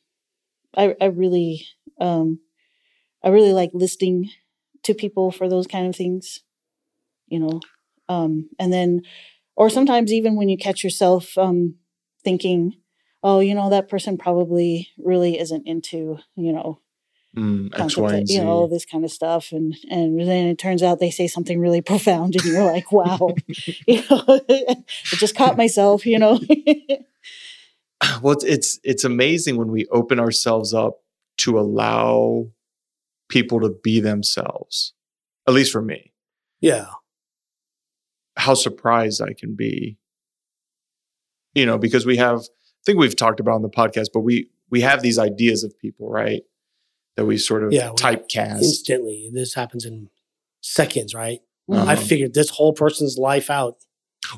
[0.75, 1.67] I, I really,
[2.01, 2.39] um,
[3.23, 4.29] I really like listening
[4.83, 6.39] to people for those kind of things,
[7.27, 7.59] you know.
[8.07, 9.01] Um, and then,
[9.55, 11.75] or sometimes even when you catch yourself um,
[12.23, 12.73] thinking,
[13.21, 16.79] oh, you know, that person probably really isn't into, you know,
[17.37, 18.33] Mm, X, Y, contemplate, and Z.
[18.35, 19.51] you know, all this kind of stuff.
[19.51, 23.35] And and then it turns out they say something really profound, and you're like, wow,
[23.87, 24.75] you know, I
[25.15, 26.39] just caught myself, you know.
[28.21, 30.99] well, it's, it's it's amazing when we open ourselves up
[31.37, 32.47] to allow
[33.29, 34.93] people to be themselves.
[35.47, 36.13] At least for me,
[36.61, 36.87] Yeah.
[38.37, 39.97] how surprised I can be.
[41.55, 44.49] You know, because we have, I think we've talked about on the podcast, but we
[44.69, 46.41] we have these ideas of people, right?
[47.19, 48.59] That we sort of Yeah, typecast.
[48.63, 49.29] Instantly.
[49.33, 50.09] This happens in
[50.61, 51.41] seconds, right?
[51.69, 51.85] Uh-huh.
[51.85, 53.75] I figured this whole person's life out.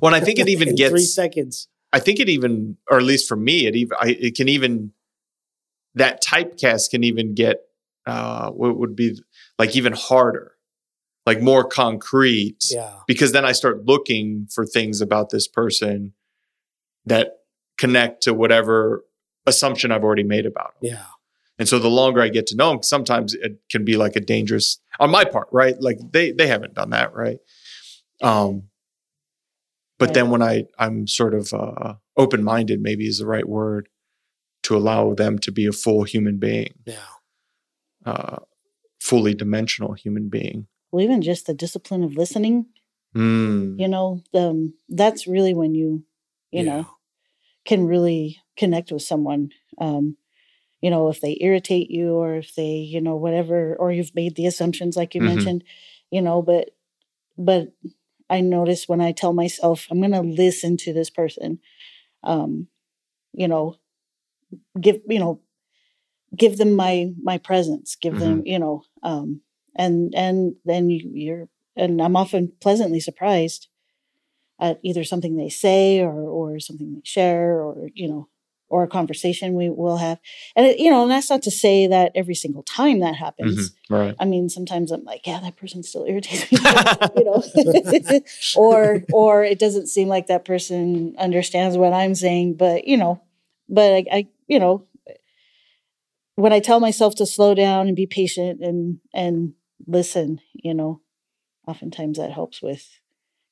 [0.01, 1.67] Well, and I think it even in three seconds.
[1.93, 4.93] I think it even, or at least for me, it even I, it can even
[5.93, 7.57] that typecast can even get
[8.07, 9.19] uh, what would be
[9.59, 10.53] like even harder,
[11.27, 12.93] like more concrete, Yeah.
[13.05, 16.13] because then I start looking for things about this person
[17.05, 17.41] that
[17.77, 19.05] connect to whatever
[19.45, 20.93] assumption I've already made about them.
[20.93, 21.03] Yeah.
[21.61, 24.19] And so the longer I get to know them, sometimes it can be like a
[24.19, 25.75] dangerous on my part, right?
[25.79, 27.37] Like they they haven't done that, right?
[28.23, 28.63] Um,
[29.99, 30.13] but Right.
[30.15, 33.89] then when I I'm sort of uh, open minded, maybe is the right word,
[34.63, 36.95] to allow them to be a full human being, Yeah.
[38.07, 38.37] uh,
[38.99, 40.65] fully dimensional human being.
[40.91, 42.65] well, even just the discipline of listening,
[43.15, 43.79] Mm.
[43.79, 46.05] you know, um, that's really when you,
[46.51, 46.87] you know,
[47.65, 49.51] can really connect with someone.
[49.77, 50.17] Um,
[50.81, 54.35] you know, if they irritate you or if they, you know, whatever, or you've made
[54.35, 55.25] the assumptions like you Mhm.
[55.25, 55.63] mentioned,
[56.11, 56.71] you know, but,
[57.37, 57.69] but
[58.29, 61.59] I notice when I tell myself I'm going to listen to this person,
[62.23, 62.67] um,
[63.33, 63.77] you know,
[64.79, 65.41] give, you know,
[66.35, 69.41] give them my, my presence, give them, you know, um,
[69.75, 73.67] and, and then you, you're, and I'm often pleasantly surprised
[74.59, 78.29] at either something they say or or something they share or you know
[78.71, 80.17] or a conversation we will have
[80.55, 83.71] and it, you know and that's not to say that every single time that happens
[83.71, 83.75] Mhm.
[83.97, 84.15] Right.
[84.19, 86.57] i mean sometimes i'm like yeah that person still irritates me
[87.15, 87.43] you know
[88.55, 93.21] or or it doesn't seem like that person understands what i'm saying but you know
[93.69, 94.87] but I, I you know
[96.35, 99.53] when i tell myself to slow down and be patient and and
[99.87, 101.01] listen you know
[101.67, 102.87] oftentimes that helps with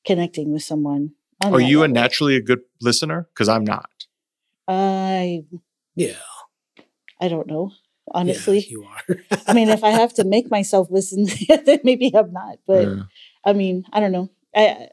[0.06, 3.28] connecting with someone Are you a naturally a good listener?
[3.32, 3.88] Because I'm not.
[4.72, 5.42] I
[5.96, 6.14] Yeah.
[7.20, 9.16] i don't know Yeah, honestly you are.
[9.48, 11.26] i mean if i have to make myself listen
[11.66, 13.02] then maybe i'm not but Yeah.
[13.44, 14.28] I mean, I don't know.
[14.54, 14.88] I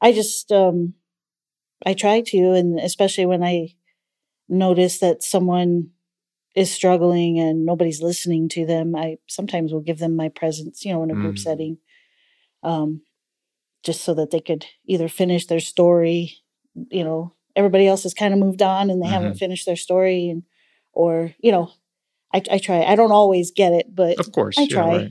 [0.00, 0.94] I just um
[1.84, 3.74] I try to and especially when I
[4.48, 5.90] notice that someone
[6.54, 10.92] is struggling and nobody's listening to them, I sometimes will give them my presence, you
[10.92, 11.38] know, in a group Mm.
[11.48, 11.78] setting.
[12.62, 13.02] Um
[13.82, 16.20] just so that they could either finish their story,
[16.98, 20.28] you know, everybody else has kind of moved on and they haven't finished their story
[20.30, 20.42] and
[20.92, 21.70] or, you know,
[22.34, 22.82] I, I try.
[22.82, 24.56] I don't always get it, but Of course.
[24.58, 24.86] I yeah, try.
[24.96, 25.10] right.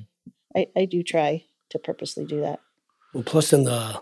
[0.56, 2.60] I, I do try to purposely do that.
[3.14, 4.02] Well, plus in the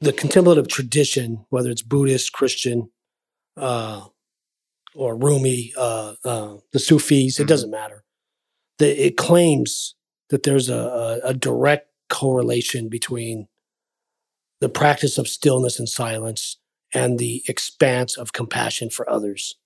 [0.00, 2.90] the contemplative tradition, whether it's Buddhist, Christian,
[3.56, 4.04] uh,
[4.94, 7.48] or Rumi, uh, uh, the Sufis, it Mhm.
[7.48, 8.04] doesn't matter.
[8.78, 9.94] The, it claims
[10.30, 10.76] that there's a,
[11.24, 13.48] a, a direct correlation between
[14.60, 16.58] the practice of stillness and silence
[16.94, 19.56] and the expanse of compassion for others.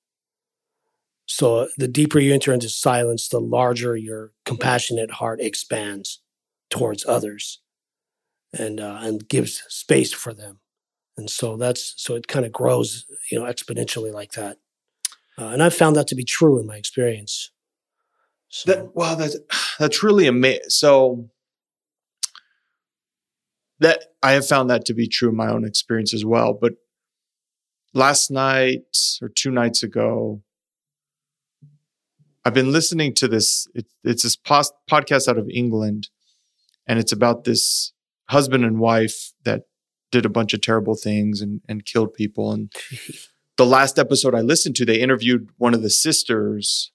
[1.26, 6.22] So the deeper you enter into silence, the larger your compassionate heart expands
[6.70, 7.60] towards others
[8.52, 10.60] and uh, and gives space for them.
[11.18, 14.56] And so that's so it kind of grows, you know, exponentially like that.
[15.36, 17.50] Uh, and I've found that to be true in my experience.
[18.48, 19.36] So That wow, that's
[19.78, 20.70] that's really amazing.
[20.70, 21.28] So
[23.80, 26.54] that I have found that to be true in my own experience as well.
[26.54, 26.74] But
[27.94, 30.42] last night or two nights ago,
[32.44, 33.66] I've been listening to this.
[33.74, 36.08] It, it's this pos- podcast out of England,
[36.86, 37.92] and it's about this
[38.30, 39.62] husband and wife that
[40.10, 42.52] did a bunch of terrible things and, and killed people.
[42.52, 42.72] And
[43.56, 46.92] the last episode I listened to, they interviewed one of the sisters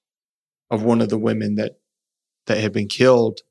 [0.71, 1.73] of one of the women that
[2.47, 3.41] that had been killed.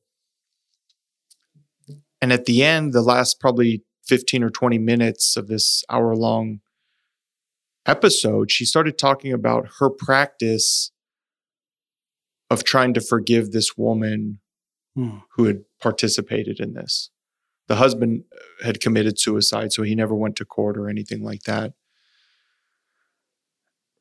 [2.21, 6.62] And at the end, the last probably 15 or 20 minutes of this hour long
[7.87, 10.91] episode, she started talking about her practice
[12.51, 14.41] of trying to forgive this woman
[14.95, 15.19] Hmm.
[15.37, 17.09] who had participated in this.
[17.67, 18.25] The husband
[18.63, 21.73] had committed suicide, so he never went to court or anything like that.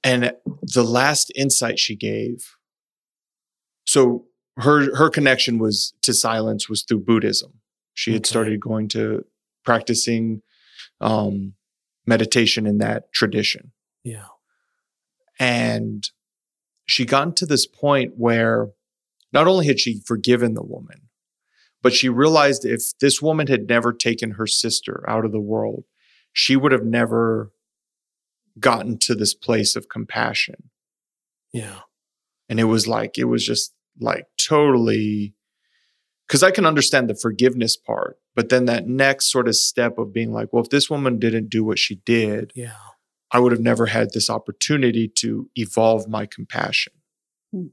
[0.03, 2.55] And the last insight she gave
[3.85, 4.25] so
[4.57, 7.61] her her connection was to silence was through Buddhism.
[7.93, 8.29] She had Okay.
[8.29, 9.25] started going to
[9.63, 10.41] practicing
[10.99, 11.53] um,
[12.05, 13.71] meditation in that tradition,
[14.03, 14.27] yeah,
[15.39, 16.09] and
[16.85, 18.69] she got to this point where
[19.31, 21.09] not only had she forgiven the woman,
[21.81, 25.85] but she realized if this woman had never taken her sister out of the world,
[26.33, 27.51] she would have never
[28.59, 30.69] gotten to this place of compassion.
[31.53, 31.79] Yeah.
[32.49, 35.33] And it was like, it was just like totally,
[36.31, 40.13] because I can understand the forgiveness part, but then that next sort of step of
[40.13, 42.71] being like, well, if this woman didn't do what she did, Yeah.
[43.31, 46.93] I would have never had this opportunity to evolve my compassion.
[47.51, 47.65] Hmm.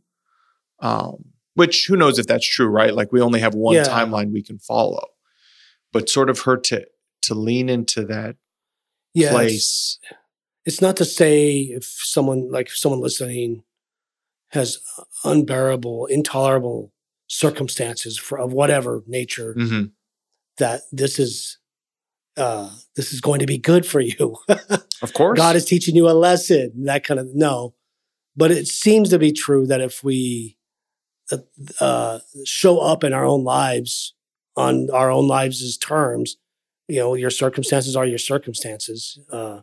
[0.80, 2.92] Um, which who knows if that's true, right?
[2.92, 3.84] Like we only have one Yeah.
[3.84, 5.06] timeline we can follow.
[5.92, 6.84] But sort of her to
[7.22, 8.34] to lean into that
[9.14, 9.26] Yeah.
[9.28, 9.98] It's, place.
[10.66, 13.62] it's not to say if someone like if someone listening
[14.48, 14.80] has
[15.24, 16.92] unbearable, intolerable
[17.28, 19.92] circumstances for of whatever nature Mhm.
[20.56, 21.58] that this is
[22.36, 24.36] uh this is going to be good for you.
[25.00, 25.36] Of course.
[25.36, 27.74] God is teaching you a lesson, that kind of no.
[28.36, 30.56] But it seems to be true that if we
[31.30, 31.38] uh,
[31.78, 34.14] uh, show up in our own lives
[34.56, 36.36] on our own lives' terms,
[36.88, 39.20] you know, your circumstances are your circumstances.
[39.30, 39.60] Uh,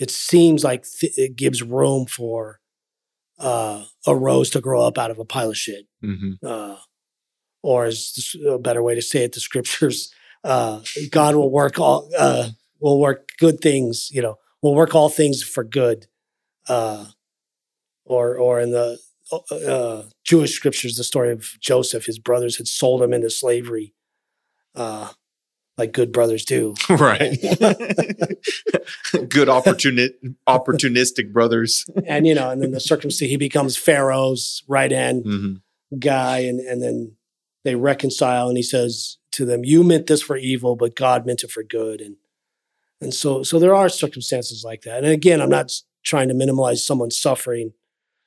[0.00, 2.58] it seems like th- it gives room for
[3.38, 5.86] uh, a rose to grow up out of a pile of shit.
[6.02, 6.38] Mhm.
[7.64, 10.12] Uh, or is a better way to say it, the scriptures,
[10.44, 12.50] uh, God will work all, uh,
[12.80, 16.06] will work good things, you know, will work all things for good.
[16.68, 17.06] Uh,
[18.04, 18.98] or, or in the
[19.50, 23.94] uh, Jewish scriptures, the story of Joseph, his brothers had sold him into slavery,
[24.74, 25.08] uh,
[25.78, 26.74] like good brothers do.
[26.90, 27.38] right.
[29.28, 30.12] Good opportuni-
[30.46, 31.86] opportunistic brothers.
[32.06, 35.62] and, you know, and then the circumstance, he becomes Pharaoh's right hand Mhm.
[35.98, 37.12] guy and and then
[37.64, 41.42] they reconcile and he says to them you meant this for evil but god meant
[41.44, 42.00] it for good.
[42.00, 42.16] And
[43.00, 44.98] and so so there are circumstances like that.
[45.04, 45.72] And again i'm not
[46.04, 47.72] trying to minimize someone's suffering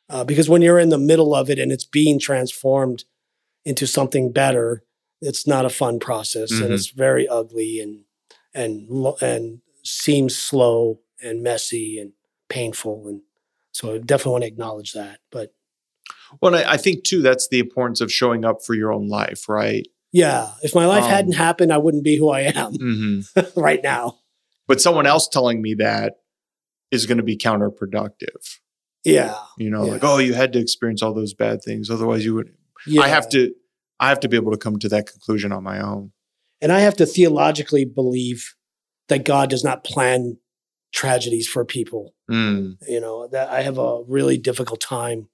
[0.09, 3.03] uh, because when you're in the middle of it and it's being transformed
[3.65, 4.83] into something better
[5.21, 6.65] it's not a fun process Mhm.
[6.65, 8.01] and it's very ugly and
[8.53, 8.89] and
[9.21, 12.13] and seems slow and messy and
[12.49, 13.07] painful.
[13.07, 13.21] And
[13.71, 15.19] so i definitely want to acknowledge that.
[15.31, 15.53] But
[16.41, 19.47] Well, I, I think too that's the importance of showing up for your own life,
[19.49, 19.87] right?
[20.11, 23.19] Yeah, if my life Um, hadn't happened, I wouldn't be who I am hmm
[23.55, 24.19] right now.
[24.67, 26.15] But someone else telling me that
[26.91, 28.59] is going to be counterproductive.
[29.03, 29.91] Yeah, You know, Yeah.
[29.93, 32.53] like, oh, you had to experience all those bad things, otherwise you would.
[32.85, 33.01] yeah.
[33.01, 33.53] I have to.
[33.99, 36.11] I have to be able to come to that conclusion on my own.
[36.61, 38.53] and I have to theologically believe
[39.09, 40.37] that God does not plan
[40.93, 42.13] tragedies for people.
[42.29, 45.29] Mm, You know that I have a really difficult time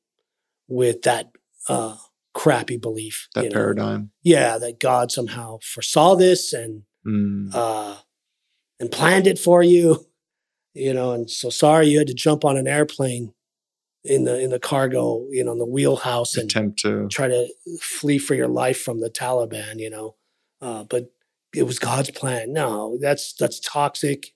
[0.68, 1.32] with that
[1.70, 1.96] uh,
[2.34, 3.28] crappy belief.
[3.36, 3.54] that you know?
[3.56, 4.12] paradigm.
[4.22, 7.96] Yeah, that God somehow foresaw this and Mm, uh,
[8.80, 10.06] and planned it for you.
[10.74, 13.34] You know, and so sorry you had to jump on an airplane
[14.04, 17.08] in the in the cargo, you know, in the wheelhouse and attempt to.
[17.10, 17.48] try to
[17.80, 20.16] flee for your life from the Taliban, you know.
[20.62, 21.14] Uh, but
[21.54, 22.54] it was God's plan.
[22.54, 24.34] No, that's that's toxic.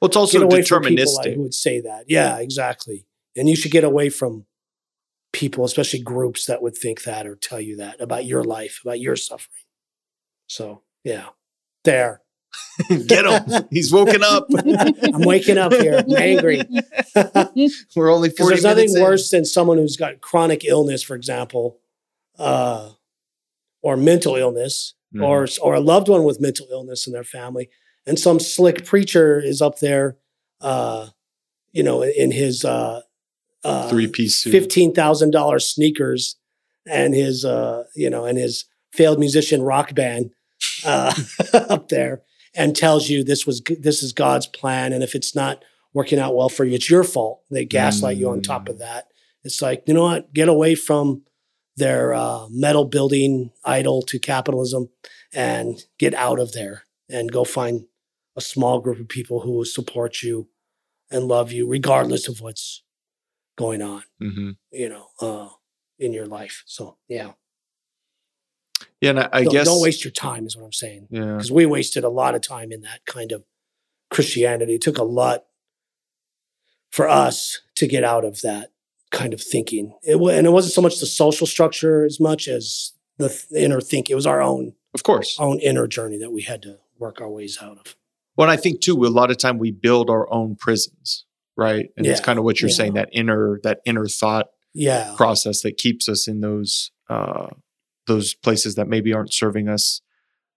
[0.00, 1.34] Well, it's also get away from people like, deterministic.
[1.34, 2.04] who would say that.
[2.08, 3.06] Yeah, exactly.
[3.34, 4.44] And you should get away from
[5.32, 9.00] people, especially groups that would think that or tell you that about your life, about
[9.00, 9.64] your suffering.
[10.46, 11.26] So yeah,
[11.84, 12.22] there.
[13.06, 13.64] Get him.
[13.70, 14.46] He's woken up.
[14.56, 15.98] I'm waking up here.
[15.98, 16.62] I'm angry.
[17.96, 19.02] We're only Because 40 there's nothing minutes in.
[19.02, 21.78] worse than someone who's got chronic illness, for example,
[22.38, 22.90] uh,
[23.82, 25.24] or mental illness, Mhm.
[25.26, 27.68] or or a loved one with mental illness in their family,
[28.06, 30.16] and some slick preacher is up there,
[30.60, 31.08] uh,
[31.72, 33.00] you know, in his uh,
[33.64, 34.52] uh, three piece suit.
[34.52, 36.36] fifteen thousand dollars sneakers
[36.86, 40.30] and his uh, you know and his failed musician rock band
[40.84, 41.14] uh,
[41.52, 42.22] up there,
[42.54, 46.34] and tells you this was this is God's plan, and if it's not working out
[46.34, 47.42] well for you, it's your fault.
[47.50, 49.08] They gaslight you on top of that.
[49.44, 51.22] It's like you know what, get away from
[51.76, 54.88] their uh, metal building idol to capitalism,
[55.32, 57.84] and get out of there and go find
[58.36, 60.48] a small group of people who will support you
[61.10, 62.82] and love you regardless of what's
[63.58, 64.56] going on Mhm.
[64.70, 65.48] you know, uh,
[65.98, 66.62] in your life.
[66.66, 67.32] So yeah,
[69.00, 69.66] Yeah, and I, I don't, guess.
[69.66, 71.08] don't waste your time is what I'm saying.
[71.10, 71.32] Yeah.
[71.36, 73.44] Because we wasted a lot of time in that kind of
[74.10, 74.74] Christianity.
[74.76, 75.44] It took a lot
[76.90, 78.72] for us to get out of that
[79.10, 79.94] kind of thinking.
[80.02, 83.80] It and it wasn't so much the social structure as much as the th- inner
[83.80, 84.08] think.
[84.10, 85.36] It was our own Of course.
[85.40, 87.96] own inner journey that we had to work our ways out of.
[88.36, 91.24] Well, I think too, a lot of time we build our own prisons,
[91.58, 91.90] right?
[91.96, 92.76] And it's kind of what you're yeah.
[92.76, 97.48] saying that inner that inner thought Yeah, process that keeps us in those uh,
[98.06, 100.00] those places that maybe aren't serving us.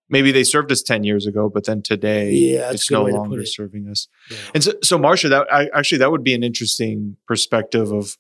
[0.10, 3.18] Maybe they served us ten years ago, but then today Yeah, it's no way to
[3.18, 3.48] put longer it.
[3.48, 4.08] serving us.
[4.30, 4.38] yeah.
[4.54, 8.18] And so, so Marsha, that I, actually that would be an interesting perspective of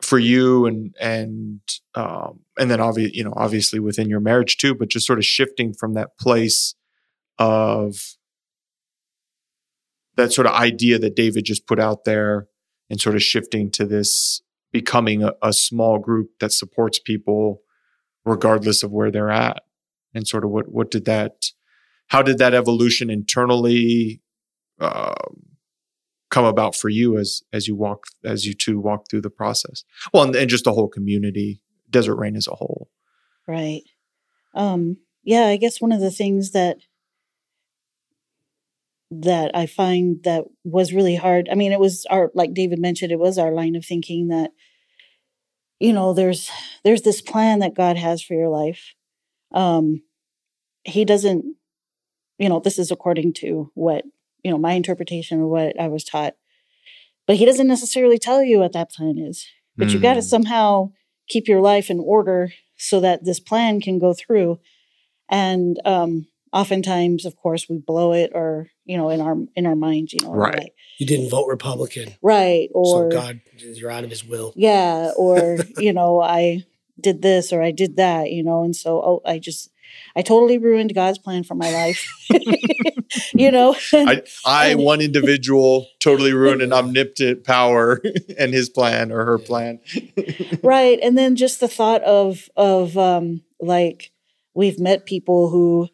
[0.00, 1.60] for you and and
[1.94, 5.24] um, and then obviously you know obviously within your marriage too, but just sort of
[5.24, 6.74] shifting from that place
[7.38, 8.16] of
[10.18, 12.48] that sort of idea that David just put out there
[12.90, 14.42] and sort of shifting to this
[14.72, 17.62] becoming a, a small group that supports people
[18.24, 19.62] regardless of where they're at?
[20.14, 21.46] And sort of what what did that
[22.08, 24.22] how did that evolution internally
[24.80, 25.14] um,
[26.30, 29.84] come about for you as as you walk as you two walk through the process?
[30.12, 32.88] Well and, and just the whole community desert rain as a whole.
[33.46, 33.82] Right.
[34.54, 34.98] Um
[35.28, 36.78] yeah i guess one of the things that
[39.10, 41.48] that i find that was really hard.
[41.50, 44.50] I mean it was our like david mentioned it was our line of thinking that
[45.80, 46.50] you know there's
[46.84, 48.94] there's this plan that god has for your life.
[49.52, 50.02] Um
[50.84, 51.44] he doesn't
[52.38, 54.04] you know this is according to what
[54.42, 56.34] you know my interpretation of what i was taught.
[57.26, 59.46] But he doesn't necessarily tell you what that plan is.
[59.76, 59.92] But mm.
[59.92, 60.92] you got to somehow
[61.28, 64.58] keep your life in order so that this plan can go through.
[65.30, 69.76] And um oftentimes of course we blow it or you know in our in our
[69.76, 74.04] minds you know right like, you didn't vote republican right or so god you're out
[74.04, 76.64] of his will yeah or you know i
[77.00, 79.70] did this or i did that you know and so oh i just
[80.16, 82.06] I totally ruined God's plan for my life.
[83.34, 88.00] you know, I, I one individual totally ruined an omnipotent power
[88.38, 89.80] and his plan or her plan.
[90.62, 90.98] right.
[91.02, 94.12] And then just the thought of, of, um, like
[94.54, 95.88] we've met people who,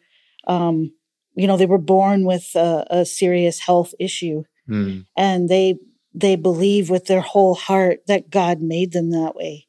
[0.47, 0.93] um,
[1.35, 5.05] you know, they were born with a, a serious health issue mm.
[5.17, 5.75] and they,
[6.13, 9.67] they believe with their whole heart that God made them that way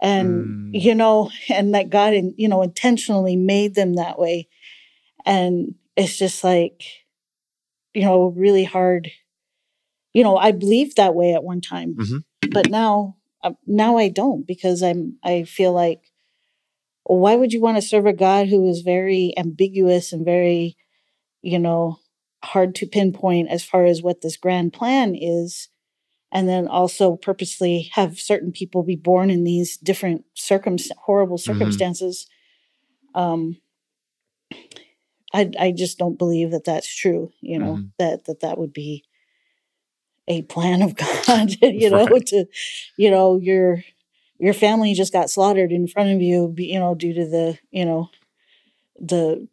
[0.00, 0.82] and mm.
[0.82, 4.48] you know and that god in, you know intentionally made them that way
[5.24, 6.82] and it's just like
[7.94, 9.10] you know really hard
[10.12, 12.50] you know i believed that way at one time mm-hmm.
[12.52, 16.00] but now uh, now i don't because i'm i feel like
[17.08, 20.76] why would you want to serve a god who is very ambiguous and very
[21.42, 21.98] you know
[22.42, 25.68] hard to pinpoint as far as what this grand plan is
[26.32, 31.52] and then also purposely have certain people be born in these different circum horrible mm-hmm.
[31.52, 32.26] circumstances
[33.14, 33.20] mm-hmm.
[33.20, 33.56] um
[35.32, 37.86] i i just don't believe that that's true you know mm-hmm.
[37.98, 39.04] that that that would be
[40.28, 40.94] a plan of
[41.26, 42.26] god you know right.
[42.26, 42.46] to
[42.96, 43.82] you know your
[44.38, 47.84] your family just got slaughtered in front of you you know due to the you
[47.84, 48.10] know
[48.98, 49.46] the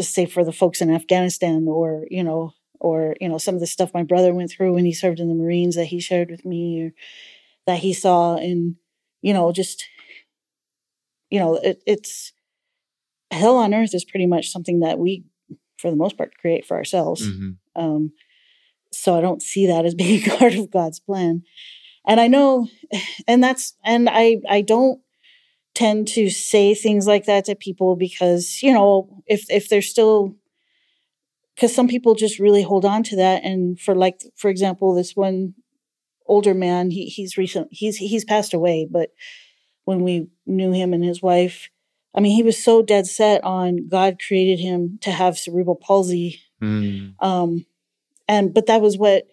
[0.00, 3.66] say for the folks in afghanistan or you know or you know some of the
[3.66, 6.44] stuff my brother went through when he served in the marines that he shared with
[6.44, 6.92] me or
[7.66, 8.76] that he saw and
[9.22, 9.84] you know just
[11.30, 12.32] you know it, it's
[13.30, 15.24] hell on earth is pretty much something that we
[15.78, 17.50] for the most part create for ourselves mm-hmm.
[17.74, 18.12] um,
[18.92, 21.42] so i don't see that as being part of god's plan
[22.06, 22.66] and i know
[23.26, 25.00] and that's and i i don't
[25.74, 30.34] tend to say things like that to people because you know if if they're still
[31.54, 35.16] because some people just really hold on to that and for like for example this
[35.16, 35.54] one
[36.26, 39.10] older man he he's recent he's he's passed away but
[39.84, 41.68] when we knew him and his wife
[42.14, 46.40] i mean he was so dead set on god created him to have cerebral palsy
[46.62, 47.12] mm.
[47.20, 47.66] um
[48.26, 49.26] and but that was what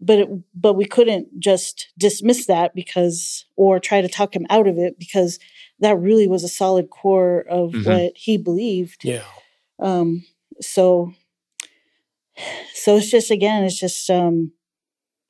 [0.00, 4.66] but it, but we couldn't just dismiss that because or try to talk him out
[4.66, 5.38] of it because
[5.80, 7.90] that really was a solid core of mm-hmm.
[7.90, 9.04] what he believed.
[9.04, 9.24] Yeah.
[9.78, 10.24] Um
[10.60, 11.12] so
[12.74, 14.52] so it's just again it's just um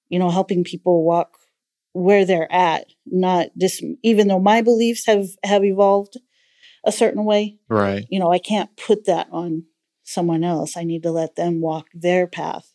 [0.08, 1.38] you know helping people walk
[1.92, 6.16] where they're at not just even though my beliefs have have evolved
[6.84, 8.06] a certain way right.
[8.10, 9.64] you know i can't put that on
[10.08, 10.76] someone else.
[10.76, 12.72] I need to let them walk their path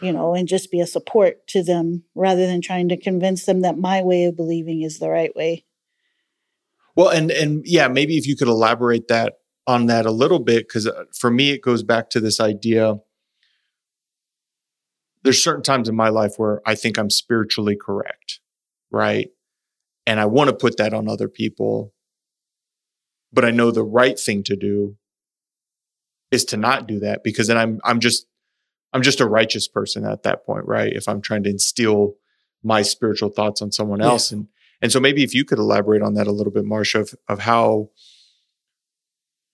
[0.00, 3.62] you know and just be a support to them rather than trying to convince them
[3.62, 5.64] that my way of believing is the right way
[6.96, 9.34] well and and yeah maybe if you could elaborate that
[9.66, 12.96] on that a little bit because uh, for me it goes back to this idea
[15.22, 18.40] there's certain times in my life where I think I'm spiritually correct,
[18.90, 19.28] right?
[20.06, 21.92] And I want to put that on other people.
[23.32, 24.96] But I know the right thing to do
[26.30, 28.26] is to not do that because then I'm I'm just
[28.92, 30.92] I'm just a righteous person at that point, right?
[30.92, 32.14] If I'm trying to instill
[32.62, 34.32] my spiritual thoughts on someone else.
[34.32, 34.38] Yeah.
[34.38, 34.48] And
[34.80, 37.40] and so maybe if you could elaborate on that a little bit, Marsha, of, of
[37.40, 37.90] how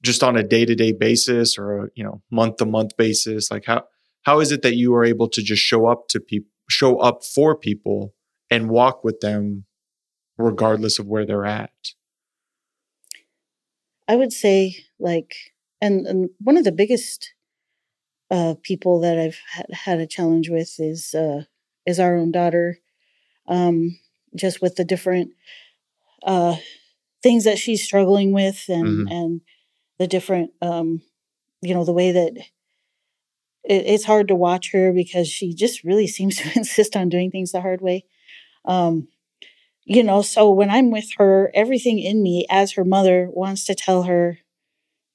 [0.04, 3.82] just on a day-to-day basis or a you know month-to-month basis like how
[4.22, 7.24] how is it that you are able to just show up to people show up
[7.24, 8.14] for people
[8.50, 9.64] and walk with them
[10.36, 11.70] regardless of where they're at
[14.06, 15.34] i would say like
[15.80, 17.34] and, and one of the biggest
[18.34, 19.38] uh, people that i've
[19.72, 21.42] had, a challenge with is uh,
[21.86, 22.78] is our own daughter
[23.48, 23.98] um,
[24.36, 25.30] just with the different
[26.24, 26.56] uh,
[27.22, 29.12] things that she's struggling with and Mhm.
[29.12, 29.40] and
[29.98, 31.02] the different um,
[31.62, 32.34] you know the way that
[33.64, 37.30] it, it's hard to watch her because she just really seems to insist on doing
[37.30, 38.04] things the hard way.
[38.64, 39.08] Um,
[39.84, 43.74] you know, so when I'm with her, everything in me as her mother wants to
[43.74, 44.38] tell her,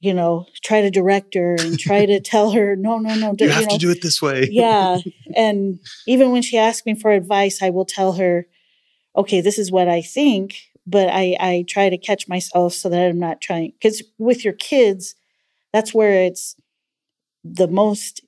[0.02, 3.46] you know, try to direct her and try to tell her, no, no, no, do,
[3.46, 4.48] You have know, to do it this way.
[4.52, 5.00] yeah.
[5.36, 8.48] And even when she asks me for advice, I will tell her,
[9.16, 10.56] okay, this is what I think,
[10.88, 13.72] but I, I try to catch myself so that I'm not trying.
[13.72, 15.16] Because with your kids,
[15.74, 16.56] that's where it's
[17.44, 18.22] the most,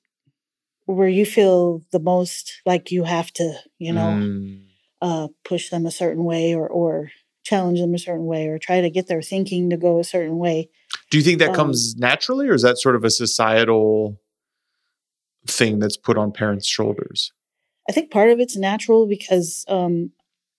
[0.86, 4.66] where you feel the most like you have to, you know, Mm.
[5.00, 7.10] uh, push them a certain way or, or
[7.42, 10.38] challenge them a certain way or try to get their thinking to go a certain
[10.38, 10.70] way.
[11.10, 14.18] Do you think that Um, comes naturally, or is that sort of a societal
[15.46, 17.32] thing that's put on parents' shoulders?
[17.88, 20.12] I think part of it's natural because um,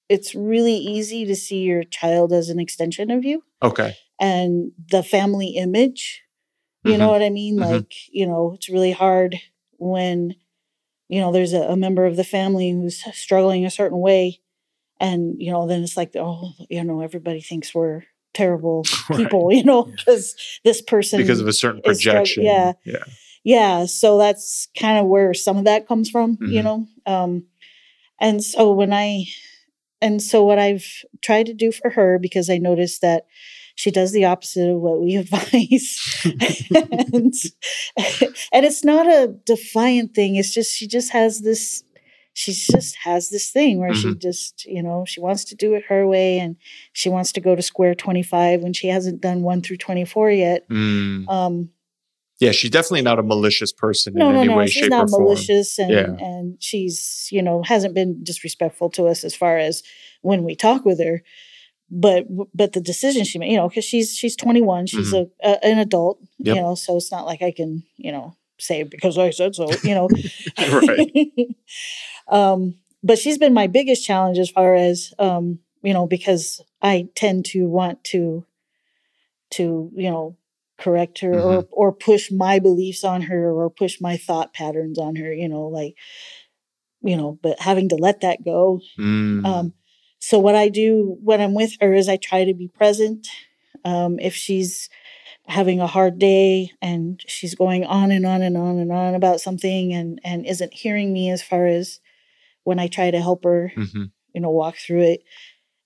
[0.09, 3.95] it's really easy to see your child as an extension of you Okay.
[4.19, 6.21] and the family image.
[6.83, 7.11] You know Mhm.
[7.11, 7.57] what I mean?
[7.57, 7.61] Mhm.
[7.61, 9.39] Like, you know, it's really hard
[9.77, 10.35] when,
[11.07, 14.41] you know, there's a, a member of the family who's struggling a certain way.
[15.03, 19.17] And, you know, then it's like, oh, you know, everybody thinks we're terrible Right.
[19.17, 22.43] people, you know, because this person Because of a certain projection.
[22.45, 22.71] yeah.
[22.85, 23.03] Yeah.
[23.43, 26.63] yeah so that's kind of where some of that comes from you Mhm.
[26.63, 27.43] know um
[28.21, 29.25] and so when i
[30.01, 30.87] and so what i've
[31.21, 33.25] tried to do for her because i noticed that
[33.75, 36.23] she does the opposite of what we advise
[37.13, 37.33] and,
[38.53, 41.83] and it's not a defiant thing it's just she just has this
[42.35, 45.83] she just has this thing where she just you know she wants to do it
[45.89, 46.55] her way and
[46.91, 50.67] she wants to go to square 25 when she hasn't done 1 through 24 yet
[50.69, 51.29] Mm.
[51.29, 51.69] um
[52.39, 54.57] Yeah, she's definitely not a malicious person no, in no, any no.
[54.57, 55.23] way, she's shape, not or form.
[55.23, 56.15] malicious, and Yeah.
[56.27, 59.83] and she's you know hasn't been disrespectful to us as far as
[60.21, 61.21] when we talk with her.
[61.91, 62.25] But
[62.55, 65.77] but the decision she made, you know, because she's she's 21, she's a, a an
[65.77, 66.47] adult, Mm-hmm.
[66.47, 66.55] Yep.
[66.55, 69.69] you know, so it's not like I can you know say because I said so,
[69.83, 70.07] you know.
[70.57, 71.11] Right.
[72.27, 77.09] um, but she's been my biggest challenge as far as um, you know because I
[77.15, 78.45] tend to want to
[79.51, 80.37] to you know
[80.77, 81.45] correct her Mm-hmm.
[81.71, 85.47] or or push my beliefs on her or push my thought patterns on her you
[85.47, 85.95] know like
[87.01, 89.45] you know but having to let that go Mm.
[89.45, 89.73] um
[90.19, 93.27] so what i do when i'm with her is i try to be present
[93.85, 94.89] um if she's
[95.47, 99.41] having a hard day and she's going on and on and on and on about
[99.41, 101.99] something and and isn't hearing me as far as
[102.63, 104.11] when i try to help her Mhm.
[104.33, 105.23] you know walk through it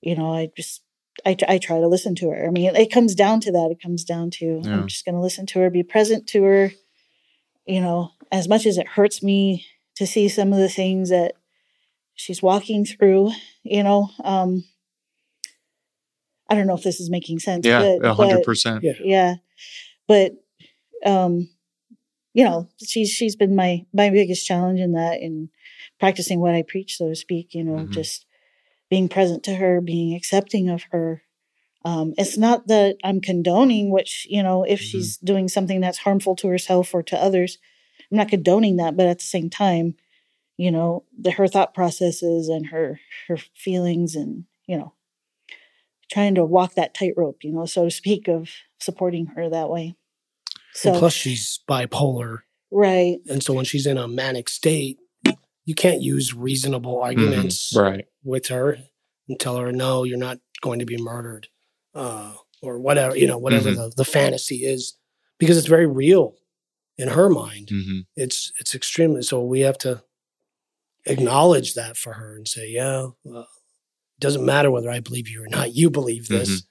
[0.01, 0.81] you know i just
[1.25, 3.81] I, I try to listen to her i mean it comes down to that it
[3.81, 4.71] comes down to Yeah.
[4.73, 6.71] i'm just going to listen to her be present to her
[7.65, 9.65] you know as much as it hurts me
[9.95, 11.33] to see some of the things that
[12.13, 13.31] she's walking through
[13.63, 14.63] you know um
[16.49, 18.83] i don't know if this is making sense Yeah, but, a hundred but- percent.
[18.83, 18.93] Yeah.
[19.03, 19.35] yeah
[20.07, 20.33] but
[21.05, 21.49] um
[22.33, 25.49] you know she's she's been my my biggest challenge in that in
[25.99, 27.91] practicing what i preach so to speak you know Mhm.
[27.91, 28.25] just
[28.89, 31.23] being present to her being accepting of her
[31.85, 34.83] um it's not that i'm condoning which you know if Mhm.
[34.83, 37.57] she's doing something that's harmful to herself or to others
[38.11, 39.95] i'm not condoning that but at the same time
[40.57, 44.93] you know the her thought processes and her her feelings and you know
[46.11, 49.95] trying to walk that tightrope you know so to speak of supporting her that way
[50.73, 52.39] so and plus, she's bipolar.
[52.71, 54.99] right And so when she's in a manic state,
[55.67, 57.85] you can't use reasonable arguments Mm-hmm.
[57.85, 58.05] Right.
[58.23, 58.77] with her
[59.27, 61.49] and tell her, no, you're not going to be murdered
[61.93, 63.75] uh, or whatever, you know, whatever Mhm.
[63.75, 64.97] the, the fantasy is,
[65.37, 66.35] because it's very real
[66.97, 67.69] in her mind.
[67.69, 70.01] hmm It's, it's extremely, so we have to
[71.05, 75.43] acknowledge that for her and say, yeah, uh, it doesn't matter whether I believe you
[75.43, 76.63] or not, you believe this.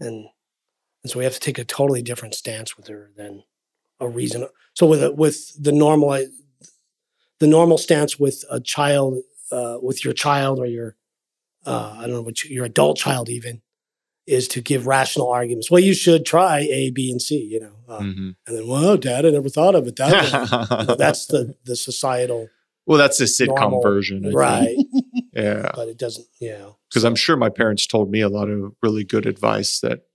[0.00, 0.26] And,
[1.02, 3.42] and so we have to take a totally different stance with her than
[4.00, 4.46] a reason.
[4.74, 6.24] So with, a, with the normal,
[7.44, 9.18] the normal stance with a child,
[9.52, 10.96] uh, with your child or your,
[11.66, 13.60] uh, I don't know what you, your adult child even,
[14.26, 15.70] is to give rational arguments.
[15.70, 17.36] Well, you should try A, B, and C.
[17.36, 20.78] You know, uh, hmm and then, well, Dad, I never thought of it that way.
[20.80, 22.48] You know, that's the the societal
[22.86, 24.76] well, that's the sitcom normal- version, I right?
[25.34, 26.26] Yeah, but it doesn't.
[26.40, 29.80] You know, because I'm sure my parents told me a lot of really good advice
[29.80, 30.06] that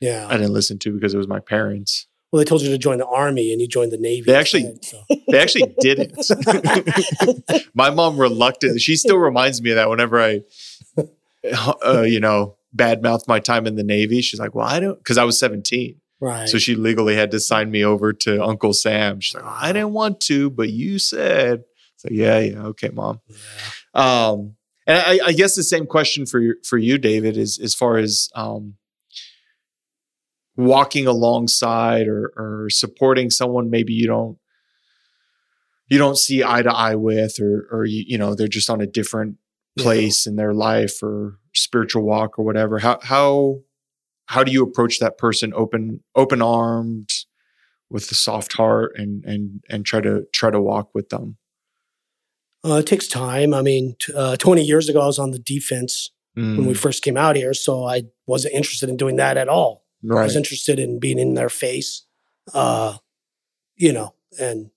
[0.00, 0.26] yeah.
[0.26, 2.06] I didn't listen to because it was my parents.
[2.30, 4.22] Well, they told you to join the army, and you joined the navy.
[4.26, 5.02] They actually- so.
[5.28, 6.16] They actually didn't.
[7.74, 8.80] my mom reluctant.
[8.80, 10.40] She still reminds me of that whenever I,
[11.84, 14.20] uh, you know, badmouth my time in the Navy.
[14.22, 16.48] She's like, "Well, I don't," because I was 17, right.
[16.48, 19.20] so she legally had to sign me over to Uncle Sam.
[19.20, 21.64] She's like, "Oh, "I didn't want to, but you said."
[21.96, 23.36] So "Yeah, yeah, okay, mom." Yeah.
[24.28, 24.54] Um,
[24.86, 27.98] And I, I guess the same question for you, for you, David, is as far
[27.98, 28.74] as um,
[30.58, 34.36] walking alongside or, or supporting someone maybe you don't
[35.88, 38.82] you don't see eye to eye with, or or you, you know they're just on
[38.82, 39.36] a different
[39.78, 40.30] place yeah.
[40.30, 42.78] in their life or spiritual walk or whatever.
[42.80, 43.60] How how
[44.26, 47.08] how do you approach that person open open armed
[47.88, 51.38] with a soft heart and and and try to try to walk with them?
[52.64, 53.54] Uh, it takes time.
[53.54, 56.56] I mean, t- uh, 20 years ago, I was on the defense mm.
[56.56, 56.76] when we mm.
[56.76, 59.84] first came out here, so I wasn't interested in doing that at all.
[60.02, 60.20] Right.
[60.20, 62.04] I was interested in being in their face,
[62.54, 62.98] uh,
[63.76, 64.70] you know, and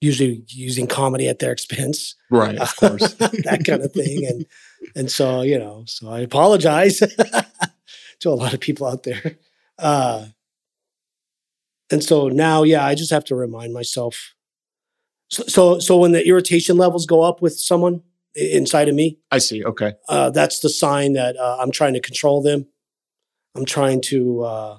[0.00, 2.16] usually using comedy at their expense.
[2.30, 3.14] Right, of course.
[3.14, 4.26] that kind of thing.
[4.26, 4.46] And
[4.96, 6.98] and so, you know, so I apologize
[8.20, 9.36] to a lot of people out there.
[9.78, 10.26] Uh,
[11.90, 14.34] and so now, yeah, I just have to remind myself.
[15.28, 18.02] So, so, so when the irritation levels go up with someone
[18.34, 19.64] inside of me, I see.
[19.64, 22.66] Okay, uh, that's the sign that uh, I'm trying to control them.
[23.54, 24.42] I'm trying to.
[24.42, 24.78] Uh,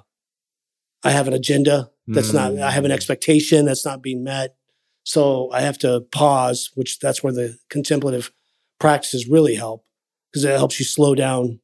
[1.02, 2.34] I have an agenda that's mm.
[2.34, 2.58] not.
[2.58, 2.94] I have an mm.
[2.94, 4.56] expectation that's not being met.
[5.04, 8.32] So I have to pause, which that's where the contemplative
[8.80, 9.84] practices really help
[10.30, 11.60] because it helps you slow down.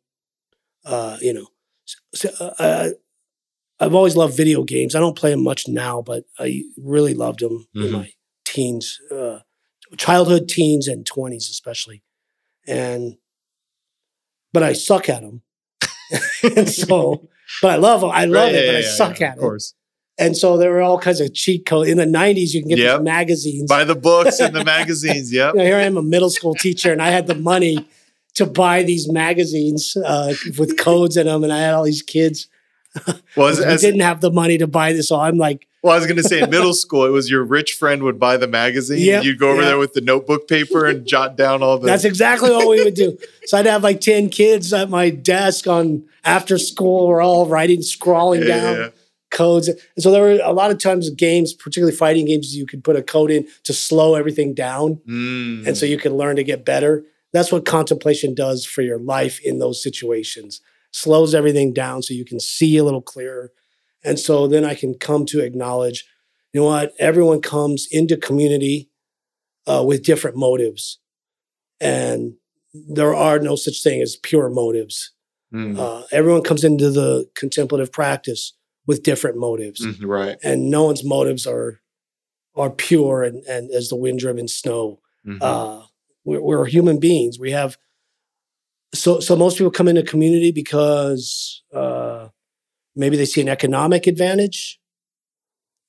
[0.84, 1.46] Uh, you know,
[2.14, 2.90] so, uh,
[3.80, 4.94] I've always loved video games.
[4.94, 7.86] I don't play them much now, but I really loved them mm-hmm.
[7.86, 8.12] in my
[8.44, 9.38] teens, uh,
[9.96, 12.02] childhood, teens, and twenties especially.
[12.66, 13.16] And
[14.52, 15.42] but I suck at them,
[16.56, 17.28] and so.
[17.62, 18.10] But I love them.
[18.10, 19.38] I love right, it, yeah, but yeah, I suck yeah, at it.
[19.38, 19.74] Of course.
[20.18, 21.88] And so there were all kinds of cheat codes.
[21.88, 22.98] In the 90s, you can get yep.
[22.98, 23.68] these magazines.
[23.68, 25.32] Buy the books and the magazines.
[25.32, 25.54] Yep.
[25.54, 27.88] you know, here I am, a middle school teacher, and I had the money
[28.34, 31.42] to buy these magazines uh, with codes in them.
[31.42, 32.48] And I had all these kids.
[33.34, 35.08] Well, as, as, didn't have the money to buy this.
[35.08, 37.42] So I'm like, well, I was going to say in middle school, it was your
[37.44, 39.00] rich friend would buy the magazine.
[39.00, 39.70] Yep, you'd go over yep.
[39.70, 41.86] there with the notebook paper and jot down all the.
[41.86, 43.16] That's exactly what we would do.
[43.46, 47.08] So I'd have like 10 kids at my desk on after school.
[47.08, 48.76] We're all writing, scrawling yeah, down.
[48.76, 48.88] Yeah
[49.30, 49.68] codes.
[49.68, 52.96] And so there were a lot of times games, particularly fighting games, you could put
[52.96, 54.96] a code in to slow everything down.
[55.08, 55.66] Mm.
[55.66, 57.04] And so you can learn to get better.
[57.32, 60.60] That's what contemplation does for your life in those situations.
[60.92, 63.52] Slows everything down so you can see a little clearer.
[64.04, 66.06] And so then I can come to acknowledge,
[66.52, 68.90] you know what, everyone comes into community
[69.66, 70.98] uh, with different motives.
[71.80, 72.34] And
[72.72, 75.12] there are no such thing as pure motives.
[75.52, 75.78] Mm.
[75.78, 78.54] Uh, everyone comes into the contemplative practice
[78.86, 79.84] with different motives.
[79.84, 80.36] Mm, right.
[80.42, 81.80] And no one's motives are
[82.56, 85.00] are pure and, and as the wind driven snow.
[85.26, 85.38] Mm-hmm.
[85.40, 85.84] Uh,
[86.24, 87.38] we're, we're, human beings.
[87.38, 87.76] We have
[88.92, 92.28] so so most people come into community because uh,
[92.94, 94.80] maybe they see an economic advantage.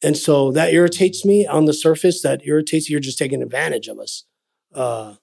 [0.04, 2.22] And so that irritates me on the surface.
[2.22, 2.94] That irritates you.
[2.94, 4.26] You're just taking advantage of us.
[4.74, 5.16] Uh,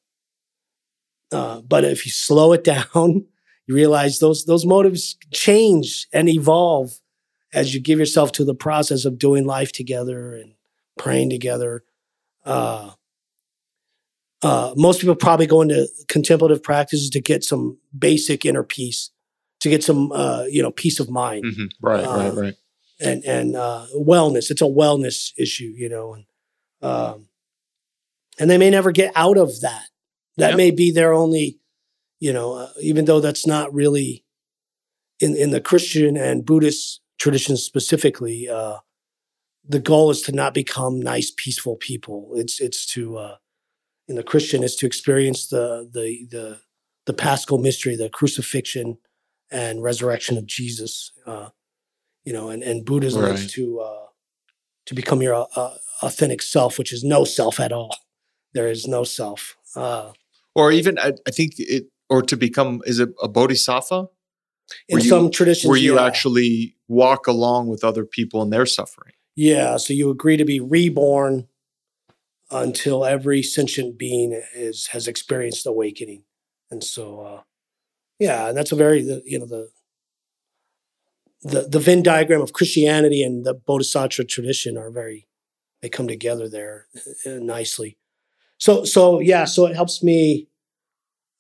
[1.33, 2.64] uh, but if you slow it
[2.95, 3.26] down,
[3.66, 7.01] you realize those those motives change and evolve
[7.53, 10.55] as you give yourself to the process of doing life together and
[10.99, 11.85] praying together.
[12.45, 12.91] Uh,
[14.43, 19.11] uh, most people probably go into contemplative practices to get some basic inner peace,
[19.61, 21.44] to get some uh, you know peace of mind.
[21.44, 21.64] Mm-hmm.
[21.80, 22.54] Right, right, right.
[23.00, 24.50] And and uh, wellness.
[24.50, 26.24] It's a wellness issue, you know, and
[26.82, 27.28] um,
[28.38, 29.86] and they may never get out of that.
[30.36, 30.56] That yep.
[30.56, 31.59] may be their only,
[32.20, 34.24] you know, uh, even though that's not really
[35.20, 38.78] in in the Christian and Buddhist traditions specifically, uh,
[39.68, 42.32] the goal is to not become nice, peaceful people.
[42.34, 43.36] It's it's to uh,
[44.06, 46.61] in the Christian is to experience the the the
[47.06, 48.98] the Paschal mystery, the crucifixion
[49.51, 51.12] and resurrection of Jesus.
[51.26, 51.51] Uh,
[52.24, 53.34] you know, and and Buddhism right.
[53.34, 54.07] is to uh,
[54.86, 57.96] to become your uh, authentic self, which is no self at all.
[58.55, 59.57] There is no self.
[59.76, 60.12] Uh,
[60.55, 64.09] or even I, I think it, or to become is it a bodhisattva?
[64.88, 66.07] in you, some traditions where you yeah.
[66.07, 70.61] actually walk along with other people in their suffering yeah so you agree to be
[70.61, 71.46] reborn
[72.51, 76.22] until every sentient being is has experienced awakening
[76.70, 77.40] and so uh
[78.19, 79.69] yeah and that's a very the, you know the
[81.43, 85.29] the the Venn diagram of Christianity and the Bodhisattva tradition are very
[85.83, 86.87] they come together there
[87.25, 87.97] uh, nicely.
[88.59, 90.49] So so yeah, so it helps me.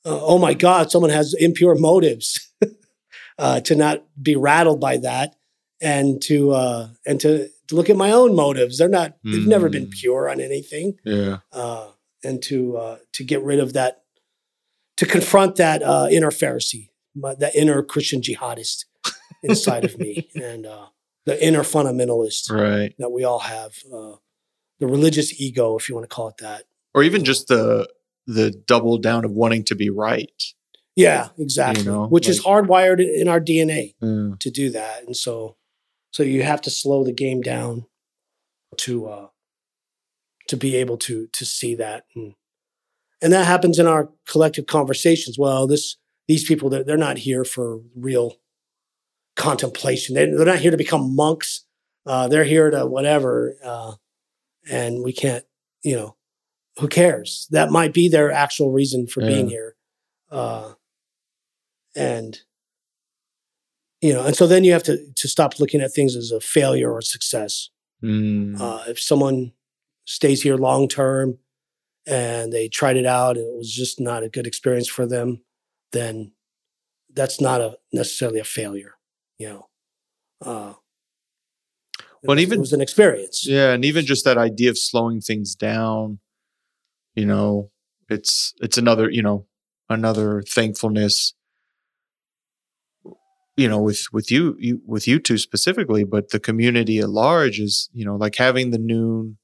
[0.06, 2.48] Uh, oh my God, someone has impure motives.
[3.38, 5.36] uh, to not be rattled by that
[5.80, 8.78] and to uh, and to, to look at my own motives.
[8.78, 9.16] They're not.
[9.24, 9.32] Mm.
[9.32, 9.90] They've never been hmm.
[9.90, 10.94] pure on anything.
[11.04, 11.38] Yeah.
[11.52, 11.88] Uh,
[12.24, 14.02] and to uh, to get rid of that,
[14.98, 18.84] to confront that uh, inner Pharisee, my, that inner Christian jihadist
[19.42, 20.86] inside of me, and uh,
[21.24, 22.94] the inner fundamentalist right.
[22.98, 24.16] that we all have, uh,
[24.80, 27.88] the religious ego, if you want to call it that, or even just the
[28.26, 30.42] the double down of wanting to be right.
[30.94, 31.84] Yeah, exactly.
[31.84, 34.34] You know, Which is hardwired in our DNA Yeah.
[34.40, 35.56] to do that, and so
[36.12, 37.86] so you have to slow the game down
[38.78, 39.26] to uh
[40.48, 42.34] to be able to to see that and
[43.20, 45.38] and that happens in our collective conversations.
[45.38, 45.96] Well, this
[46.26, 48.36] these people they're, they're not here for real
[49.36, 50.14] contemplation.
[50.14, 51.64] They, they're not here to become monks.
[52.06, 53.92] Uh, they're here to whatever, uh,
[54.70, 55.44] and we can't.
[55.82, 56.16] You know,
[56.78, 57.46] who cares?
[57.50, 59.76] That might be their actual reason for being here.
[60.30, 60.72] Uh,
[61.94, 62.40] and
[64.00, 66.40] you know, and so then you have to to stop looking at things as a
[66.40, 67.70] failure or success.
[68.02, 68.60] Mm.
[68.60, 69.52] Uh, if someone
[70.04, 71.38] stays here long term
[72.08, 75.42] and they tried it out and it was just not a good experience for them,
[75.92, 76.32] then
[77.12, 78.94] that's not a necessarily a failure.
[79.38, 79.68] You know,
[80.40, 80.74] uh,
[82.24, 83.46] was- even- it was an experience.
[83.46, 86.18] Yeah, and even just that idea of slowing things down,
[87.14, 87.70] you know,
[88.08, 89.46] it's it's another, you know,
[89.90, 91.34] another thankfulness
[93.56, 97.58] you know with with you, you with you two specifically but the community at large
[97.58, 99.36] is you know like having the noon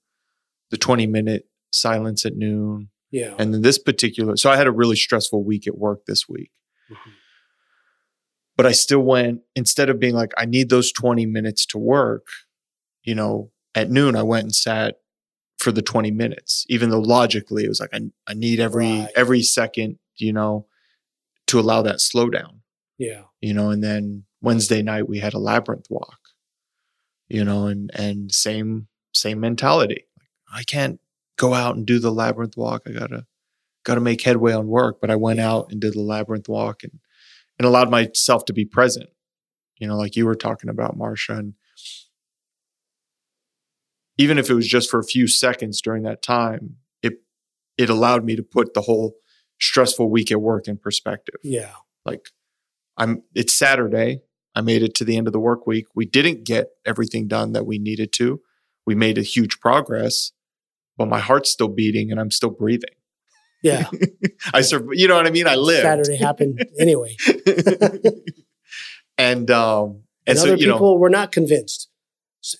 [0.70, 2.88] the 20 minute silence at noon.
[3.10, 6.28] Yeah, and then this particular so i had a really stressful week at work this
[6.28, 6.50] week.
[6.90, 7.12] Mhm.
[8.56, 12.26] but i still went instead of being like i need those 20 minutes to work
[13.04, 14.96] you know at noon i went and sat
[15.58, 19.08] for the 20 minutes even though logically it was like i, I need every Right.
[19.16, 20.66] every second you know
[21.46, 22.60] to allow that slowdown.
[22.98, 26.18] Yeah, you know and then wednesday night we had a labyrinth walk
[27.28, 30.06] you know and and same same mentality.
[30.52, 31.00] I can't
[31.36, 33.26] go out and do the labyrinth walk i gotta
[33.84, 37.00] gotta make headway on work but i went out and did the labyrinth walk and
[37.58, 39.08] and allowed myself to be present.
[39.78, 41.54] You know like you were talking about marsha and
[44.16, 47.14] even if it was just for a few seconds during that time it
[47.76, 49.14] it allowed me to put the whole
[49.60, 51.34] stressful week at work in perspective.
[51.42, 51.72] Yeah,
[52.04, 52.30] like
[52.96, 54.20] i'm it's saturday.
[54.54, 55.86] I made it to the end of the work week.
[55.96, 58.40] We didn't get everything done that we needed to.
[58.86, 60.30] We made a huge progress
[60.96, 62.90] but my heart's still beating and i'm still breathing
[63.62, 63.88] yeah.
[64.54, 65.82] i serve, you know what i mean i live.
[65.82, 67.16] Saturday happened anyway.
[69.18, 71.88] and um and, And, so other people know were not convinced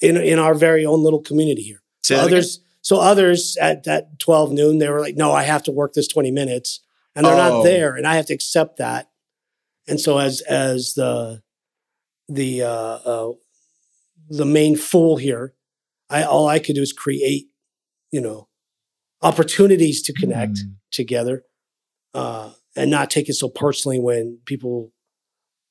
[0.00, 1.82] in in our very own little community here.
[2.02, 2.24] So again?
[2.26, 5.94] others, so others at that twelve noon, they were like, "No, I have to work
[5.94, 6.80] this twenty minutes,"
[7.14, 7.48] and they're Oh.
[7.48, 9.10] not there, and I have to accept that.
[9.88, 11.42] And so, as as the
[12.28, 13.32] the uh, uh,
[14.28, 15.54] the main fool here,
[16.10, 17.46] I all I could do is create,
[18.14, 18.48] you know,
[19.22, 20.74] opportunities to connect Mm.
[20.92, 21.44] together,
[22.14, 24.92] uh, and not take it so personally when people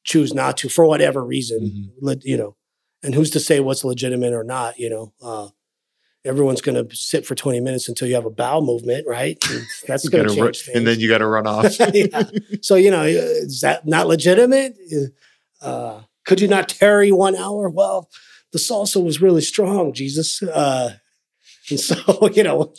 [0.04, 1.60] choose not to for whatever reason.
[1.62, 1.92] Mhm.
[2.02, 2.56] Let- You know,
[3.02, 4.78] and who's to say what's legitimate or not?
[4.78, 5.48] You know, uh,
[6.26, 9.38] everyone's going to sit for twenty minutes until you have a bowel movement, right?
[9.52, 10.76] And that's going to change things.
[10.78, 12.24] and then you got to run off Yeah.
[12.62, 14.76] So you know, is that not legitimate?
[15.62, 17.70] Uh, could you not tarry one hour?
[17.70, 18.10] Well,
[18.52, 20.42] the salsa was really strong, Jesus.
[20.44, 20.96] Uh,
[21.74, 22.74] and so you know,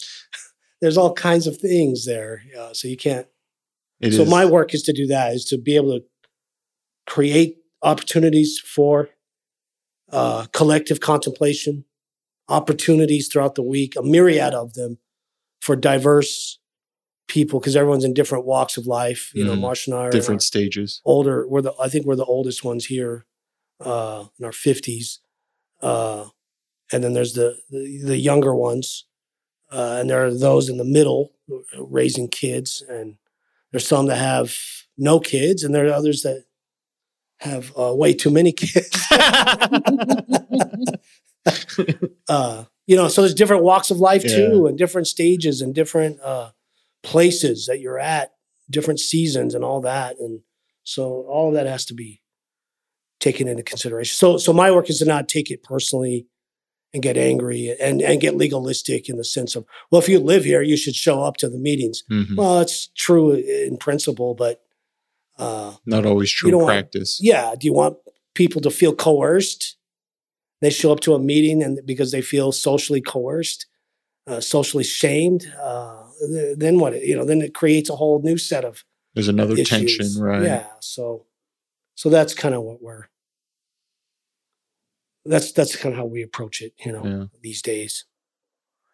[0.80, 2.42] there's all kinds of things there.
[2.59, 3.26] Uh, so you can't.
[4.01, 6.05] It so is- my work is to do that: is to be able to
[7.07, 9.11] create opportunities for
[10.11, 11.84] uh, collective contemplation,
[12.49, 14.99] opportunities throughout the week, a myriad of them
[15.61, 16.59] for diverse
[17.28, 19.30] people, because everyone's in different walks of life.
[19.34, 19.61] You know, Mhm.
[19.61, 21.47] Marsh and I are different stages older.
[21.49, 23.26] We're the I think we're the oldest ones here,
[23.80, 25.20] uh, in our fifties,
[25.82, 26.28] uh,
[26.95, 29.05] and then there's the, the the younger ones,
[29.72, 31.32] uh, and there are those in the middle
[31.76, 33.16] raising kids, and
[33.72, 34.55] there's some that have
[34.97, 36.45] no kids, and there are others that
[37.40, 39.05] have uh, way too many kids.
[42.28, 46.20] uh, you know, so there's different walks of life too, and different stages and different
[46.20, 46.51] uh,
[47.03, 48.34] places that you're at,
[48.70, 50.42] different seasons and all that, and
[50.84, 52.22] so all of that has to be
[53.18, 54.14] taken into consideration.
[54.14, 56.28] So, so my work is to not take it personally
[56.95, 60.45] and get angry and and get legalistic in the sense of, well, if you live
[60.45, 62.05] here, you should show up to the meetings.
[62.11, 62.36] Mhm.
[62.36, 64.62] Well, it's true in principle, but
[65.36, 67.97] uh, not always true in don't want- practice yeah, do you want
[68.34, 69.76] people to feel coerced?
[70.61, 73.66] They show up to a meeting and because they feel socially coerced,
[74.26, 75.53] uh, socially shamed.
[75.61, 76.92] Uh, th- then what?
[77.05, 78.84] You know, then it creates a whole new set of
[79.14, 79.68] there's another issues.
[79.68, 80.66] tension right Yeah.
[80.80, 81.26] So,
[81.97, 83.09] so that's kind of what we're.
[85.25, 87.25] That's that's kind of how we approach it, you know, Yeah.
[87.43, 88.05] these days.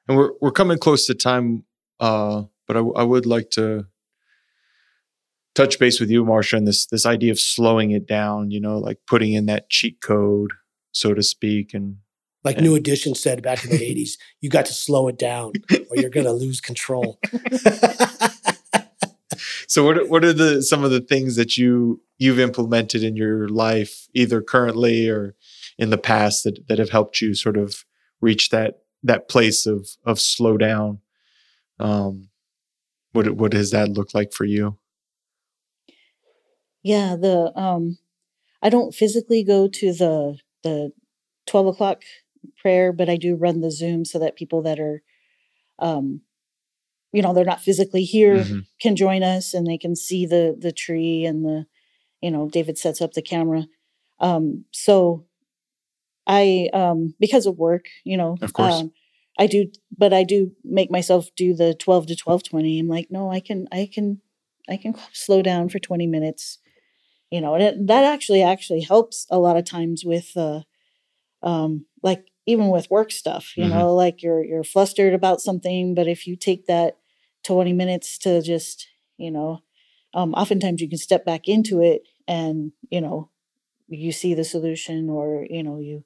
[0.08, 1.64] and we're we're coming close to time
[2.00, 3.86] uh but I, I would like to
[5.54, 8.78] touch base with you marsha and this this idea of slowing it down you know
[8.78, 10.52] like putting in that cheat code
[10.92, 11.96] so to speak and
[12.44, 12.62] Like Yeah.
[12.68, 15.52] New Edition said back in the '80s, you got to slow it down,
[15.90, 17.18] or you're going to lose control.
[19.66, 23.14] so what are- what are the some of the things that you you've implemented in
[23.16, 25.34] your life either currently or
[25.80, 27.84] in the past that that have helped you sort of
[28.20, 31.00] reach that that place of of slow down
[31.80, 32.28] um
[33.12, 34.78] what what does that look like for you
[36.82, 37.98] Yeah, the um,
[38.62, 40.92] I don't physically go to the the
[41.46, 42.02] twelve o'clock
[42.60, 45.02] prayer, but I do run the Zoom so that people that are,
[45.78, 46.22] um,
[47.12, 48.64] you know, they're not physically here Mhm.
[48.80, 51.66] can join us and they can see the the tree and the,
[52.22, 53.66] you know, David sets up the camera.
[54.20, 55.26] Um, so
[56.30, 58.82] I um because of work, you know, Of course.
[58.82, 58.92] um,
[59.38, 62.78] I do, but I do make myself do the twelve to twelve twenty.
[62.80, 64.20] I'm like, no, I can, I can,
[64.70, 66.58] I can slow down for twenty minutes
[67.32, 70.60] you know and it, that actually actually helps a lot of times with uh
[71.42, 73.70] um like even with work stuff you Mhm.
[73.70, 76.98] know like you're you're flustered about something but if you take that
[77.44, 79.60] 20 minutes to just you know
[80.14, 83.30] um oftentimes you can step back into it and you know
[83.88, 86.04] you see the solution or you know you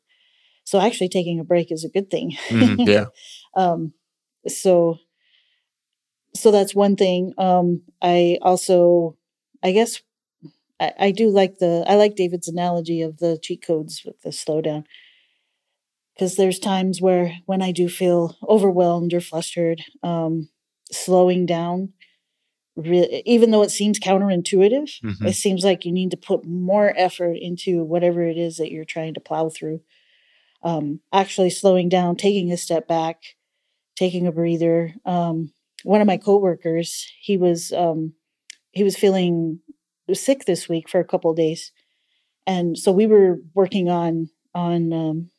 [0.65, 2.37] so actually taking a break is a good thing.
[2.49, 3.07] Mhm, yeah.
[3.57, 3.93] Um
[4.49, 4.99] so
[6.35, 7.33] so that's one thing.
[7.39, 9.17] Um i also
[9.63, 10.03] i guess
[10.81, 14.31] I, I do like the i like david's analogy of the cheat codes with the
[14.31, 14.85] slowdown.
[16.15, 20.49] Because there's times where when i do feel overwhelmed or flustered um
[20.93, 21.93] slowing down
[22.77, 25.27] re- even though it seems counterintuitive Mhm.
[25.27, 28.85] it seems like you need to put more effort into whatever it is that you're
[28.85, 29.81] trying to plow through
[30.65, 33.23] um, actually slowing down taking a step back
[33.97, 34.95] taking a breather.
[35.05, 35.53] Um,
[35.83, 38.15] one of my coworkers he was um,
[38.73, 39.61] he was feeling
[40.13, 41.73] sick this week for a couple days.
[42.47, 45.31] And so we were working on on um,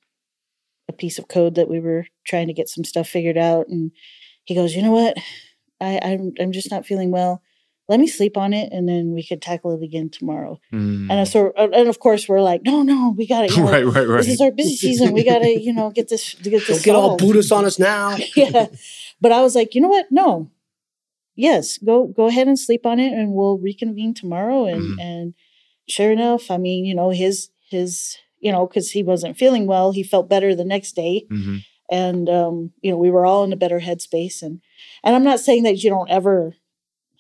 [0.88, 3.68] a piece of code that we were trying to get some stuff figured out.
[3.68, 3.92] And
[4.46, 5.18] he goes you know what?
[5.82, 7.42] I, I'm, I'm just not feeling well
[7.88, 11.12] let me sleep on it and then we could tackle it again tomorrow Mm.
[11.12, 13.86] and so and of course we're like no no we got to you know, right
[13.86, 16.52] right right this is our busy season we got to you know get this get
[16.52, 17.18] this Don't get all.
[17.18, 18.16] Buddhist on us now.
[18.36, 18.68] yeah
[19.22, 20.50] but i was like you know what no
[21.36, 25.02] yes go go ahead and sleep on it and we'll reconvene tomorrow and Mhm.
[25.02, 25.34] and
[25.88, 29.92] sure enough i mean you know his his you know because he wasn't feeling well
[29.92, 31.60] he felt better the next day Mhm.
[31.92, 34.62] and um you know we were all in a better headspace and
[35.04, 36.56] and i'm not saying that you don't ever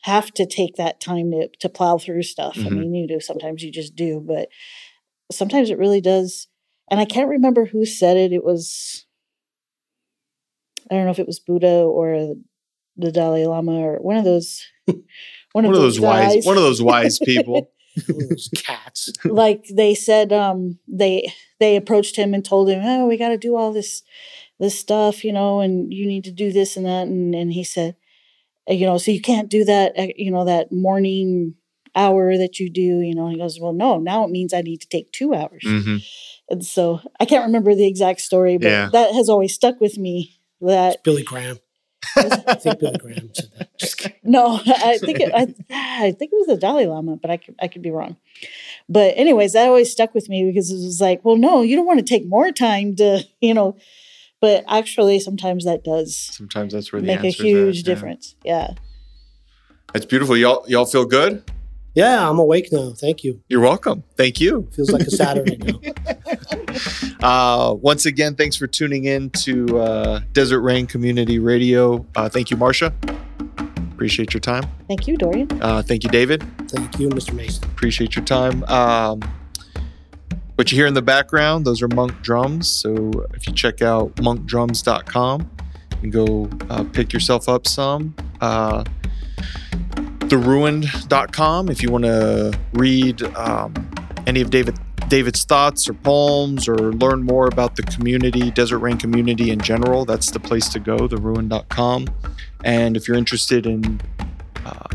[0.05, 2.71] have to take that time to to plow through stuff i Mhm.
[2.79, 4.49] mean you do sometimes you just do but
[5.31, 6.47] sometimes it really does
[6.91, 9.05] and i can't remember who said it it was
[10.89, 12.35] i don't know if it was buddha or
[12.97, 15.03] the dalai lama or one of those one,
[15.53, 16.45] one of those wise guys.
[16.45, 17.71] one of those wise people
[18.07, 19.11] those cats.
[19.25, 23.37] like they said um they they approached him and told him oh we got to
[23.37, 24.03] do all this
[24.59, 27.63] this stuff you know and you need to do this and that and, and he
[27.63, 27.95] said
[28.67, 31.55] you know so you can't do that uh, you know that morning
[31.95, 34.81] hour that you do you know he goes well no now it means i need
[34.81, 36.03] to take two hours Mhm.
[36.49, 38.89] and so i can't remember the exact story but Yeah.
[38.91, 41.59] that has always stuck with me that Billy Graham.
[42.17, 43.77] I think Billy Graham said that.
[43.77, 45.53] Just no, I think it, I,
[46.05, 48.15] I think it was the Dalai Lama, but I could I could be wrong.
[48.87, 51.85] But anyways, that always stuck with me because it was like, well, no, you don't
[51.85, 53.75] want to take more time to, you know.
[54.41, 57.83] But actually, sometimes that does sometimes that's where the make a answer's at, huge yeah.
[57.83, 58.35] difference.
[58.43, 58.73] Yeah.
[59.93, 61.43] that's beautiful y'all y'all feel good
[61.93, 62.91] Yeah, I'm awake now.
[62.91, 63.41] Thank you.
[63.47, 65.79] you're welcome thank you Feels like a Saturday now.
[67.25, 72.05] Uh, once again, thanks for tuning in to uh, Desert Rain Community Radio.
[72.15, 72.93] Uh, thank you, Marsha.
[73.93, 74.63] Appreciate your time.
[74.87, 75.47] Thank you, Dorian.
[75.61, 76.43] Uh, thank you, David.
[76.69, 77.33] Thank you, Mr.
[77.33, 77.63] Mason.
[77.63, 78.63] Appreciate your time.
[78.65, 79.21] Um,
[80.55, 82.67] what you hear in the background, those are monk drums.
[82.67, 85.49] So if you check out monkdrums.com
[86.01, 88.15] and go uh, pick yourself up some.
[88.41, 88.83] Uh,
[90.27, 93.73] theruined.com if you want to read um,
[94.25, 94.77] any of David
[95.07, 100.03] David's thoughts or poems or learn more about the community, Desert Rain community in general,
[100.03, 102.07] that's the place to go, theruined.com.
[102.63, 104.01] And if you're interested in
[104.65, 104.87] uh,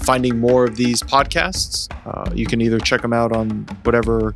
[0.00, 4.34] finding more of these podcasts, uh, you can either check them out on whatever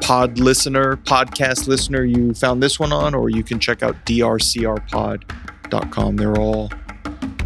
[0.00, 6.16] pod listener, podcast listener you found this one on, or you can check out drcrpod.com.
[6.16, 6.70] They're all,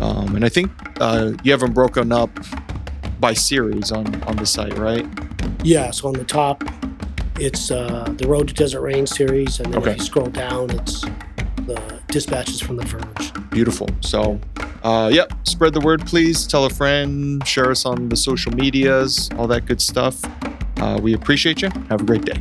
[0.01, 0.71] um, and I think
[1.01, 2.31] uh, you have them broken up
[3.21, 5.07] by series on, on the site, right?
[5.63, 6.65] Yeah, so on the top,
[7.39, 9.93] it's uh, the Road to Desert Rain series, and then Okay.
[9.93, 11.03] if you scroll down, it's
[11.67, 13.33] the dispatches from the Verge.
[13.51, 13.89] Beautiful.
[14.01, 14.41] So,
[14.83, 16.47] uh, yep, spread the word, please.
[16.47, 20.17] Tell a friend, share us on the social medias, all that good stuff.
[20.81, 21.71] Uh, we appreciate you.
[21.89, 22.41] Have a great day.